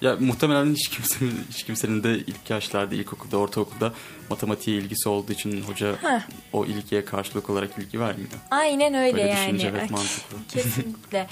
[0.00, 3.92] Ya muhtemelen hiç kimsenin, hiç kimsenin de ilk yaşlarda, ilkokulda, ortaokulda
[4.30, 6.20] matematiğe ilgisi olduğu için hoca Heh.
[6.52, 8.28] o ilgiye karşılık olarak ilgi vermiyor.
[8.50, 9.36] Aynen öyle Böyle yani.
[9.38, 10.36] düşününce evet, mantıklı.
[10.52, 11.26] Kesinlikle.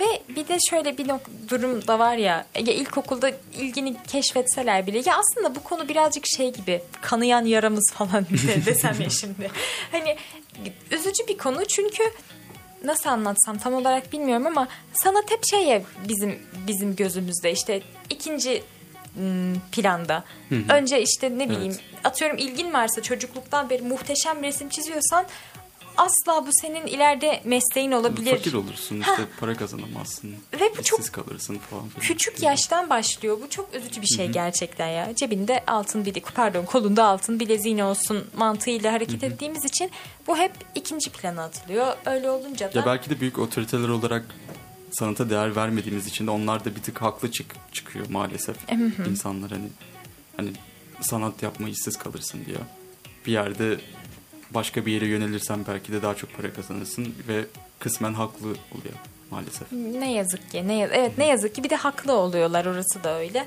[0.00, 1.06] Ve bir de şöyle bir
[1.50, 6.52] durum da var ya, ya ilkokulda ilgini keşfetseler bile ya aslında bu konu birazcık şey
[6.52, 9.50] gibi kanayan yaramız falan de- desem ya şimdi.
[9.92, 10.16] Hani
[10.90, 12.02] üzücü bir konu çünkü
[12.84, 18.62] nasıl anlatsam tam olarak bilmiyorum ama sanat hep şey ya bizim bizim gözümüzde işte ikinci
[19.72, 20.24] planda.
[20.68, 25.26] Önce işte ne bileyim atıyorum ilgin varsa çocukluktan beri muhteşem resim çiziyorsan
[26.00, 28.30] asla bu senin ileride mesleğin olabilir.
[28.30, 30.34] Fakir olursun, işte para kazanamazsın.
[30.60, 32.00] Ve bu çok kalırsın falan filan.
[32.00, 33.38] Küçük yaştan başlıyor.
[33.42, 35.14] Bu çok üzücü bir şey gerçekten ya.
[35.14, 39.90] Cebinde altın bilezik, pardon kolunda altın bileziğin olsun mantığıyla hareket ettiğimiz için
[40.26, 41.96] bu hep ikinci plana atılıyor.
[42.06, 44.24] Öyle olunca da Ya belki de büyük otoriteler olarak
[44.90, 48.56] sanata değer vermediğimiz için de onlar da bir tık haklı çık çıkıyor maalesef.
[49.10, 49.68] İnsanlar hani
[50.36, 50.50] hani
[51.00, 52.60] sanat yapma işsiz kalırsın diyor.
[53.26, 53.78] Bir yerde
[54.50, 57.44] başka bir yere yönelirsen belki de daha çok para kazanırsın ve
[57.78, 58.94] kısmen haklı oluyor
[59.30, 59.72] maalesef.
[59.72, 63.18] ne yazık ki ne yaz- evet ne yazık ki bir de haklı oluyorlar orası da
[63.18, 63.46] öyle.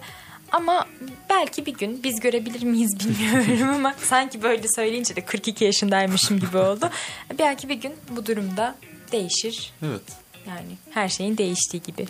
[0.52, 0.88] Ama
[1.30, 6.58] belki bir gün biz görebilir miyiz bilmiyorum ama sanki böyle söyleyince de 42 yaşındaymışım gibi
[6.58, 6.90] oldu.
[7.40, 8.76] Belki bir gün bu durumda
[9.12, 9.74] değişir.
[9.86, 10.02] Evet.
[10.48, 12.06] Yani her şeyin değiştiği gibi.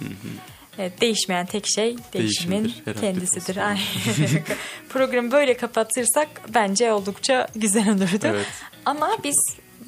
[0.78, 3.58] Evet, değişmeyen tek şey değişimin Değişimdir, kendisidir.
[4.90, 8.20] Programı böyle kapatırsak bence oldukça güzel olurdu.
[8.24, 8.48] Evet.
[8.86, 9.36] Ama biz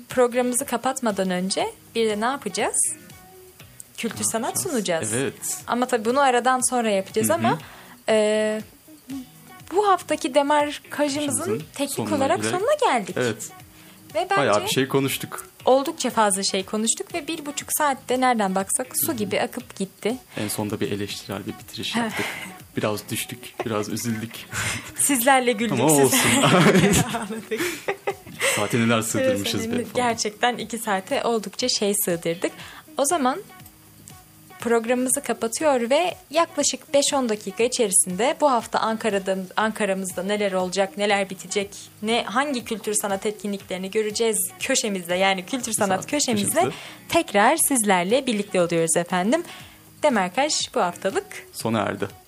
[0.09, 2.77] programımızı kapatmadan önce bir de ne yapacağız?
[3.97, 5.13] Kültür sanat sunacağız.
[5.13, 5.57] Evet.
[5.67, 7.59] Ama tabii bunu aradan sonra yapacağız ama
[8.09, 8.61] e,
[9.75, 13.15] bu haftaki demarkajımızın Kajımızın teknik sonuna olarak giderek- sonuna geldik.
[13.19, 13.49] Evet.
[14.15, 15.45] Ve bence Bayağı bir şey konuştuk.
[15.65, 20.17] oldukça fazla şey konuştuk ve bir buçuk saatte nereden baksak su gibi akıp gitti.
[20.37, 22.25] En sonunda bir eleştirel bir bitiriş yaptık.
[22.77, 24.31] Biraz düştük, biraz üzüldük.
[24.95, 25.79] Sizlerle güldük.
[25.79, 26.19] Ama olsun.
[26.43, 27.61] ağladık.
[28.55, 30.07] Saate neler sığdırmışız be Efendim, falan.
[30.07, 32.51] Gerçekten iki saate oldukça şey sığdırdık.
[32.97, 33.39] O zaman
[34.59, 41.69] programımızı kapatıyor ve yaklaşık 5-10 dakika içerisinde bu hafta Ankara'da Ankara'mızda neler olacak, neler bitecek,
[42.01, 46.75] ne hangi kültür sanat etkinliklerini göreceğiz köşemizde yani kültür sanat sanat köşemizde köşemizde.
[47.09, 49.43] tekrar sizlerle birlikte oluyoruz efendim.
[50.03, 52.24] Demerkaş bu haftalık Sona erdi.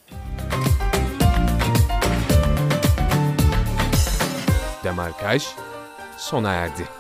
[4.84, 5.40] Demarkaj
[6.18, 6.97] sona erdi.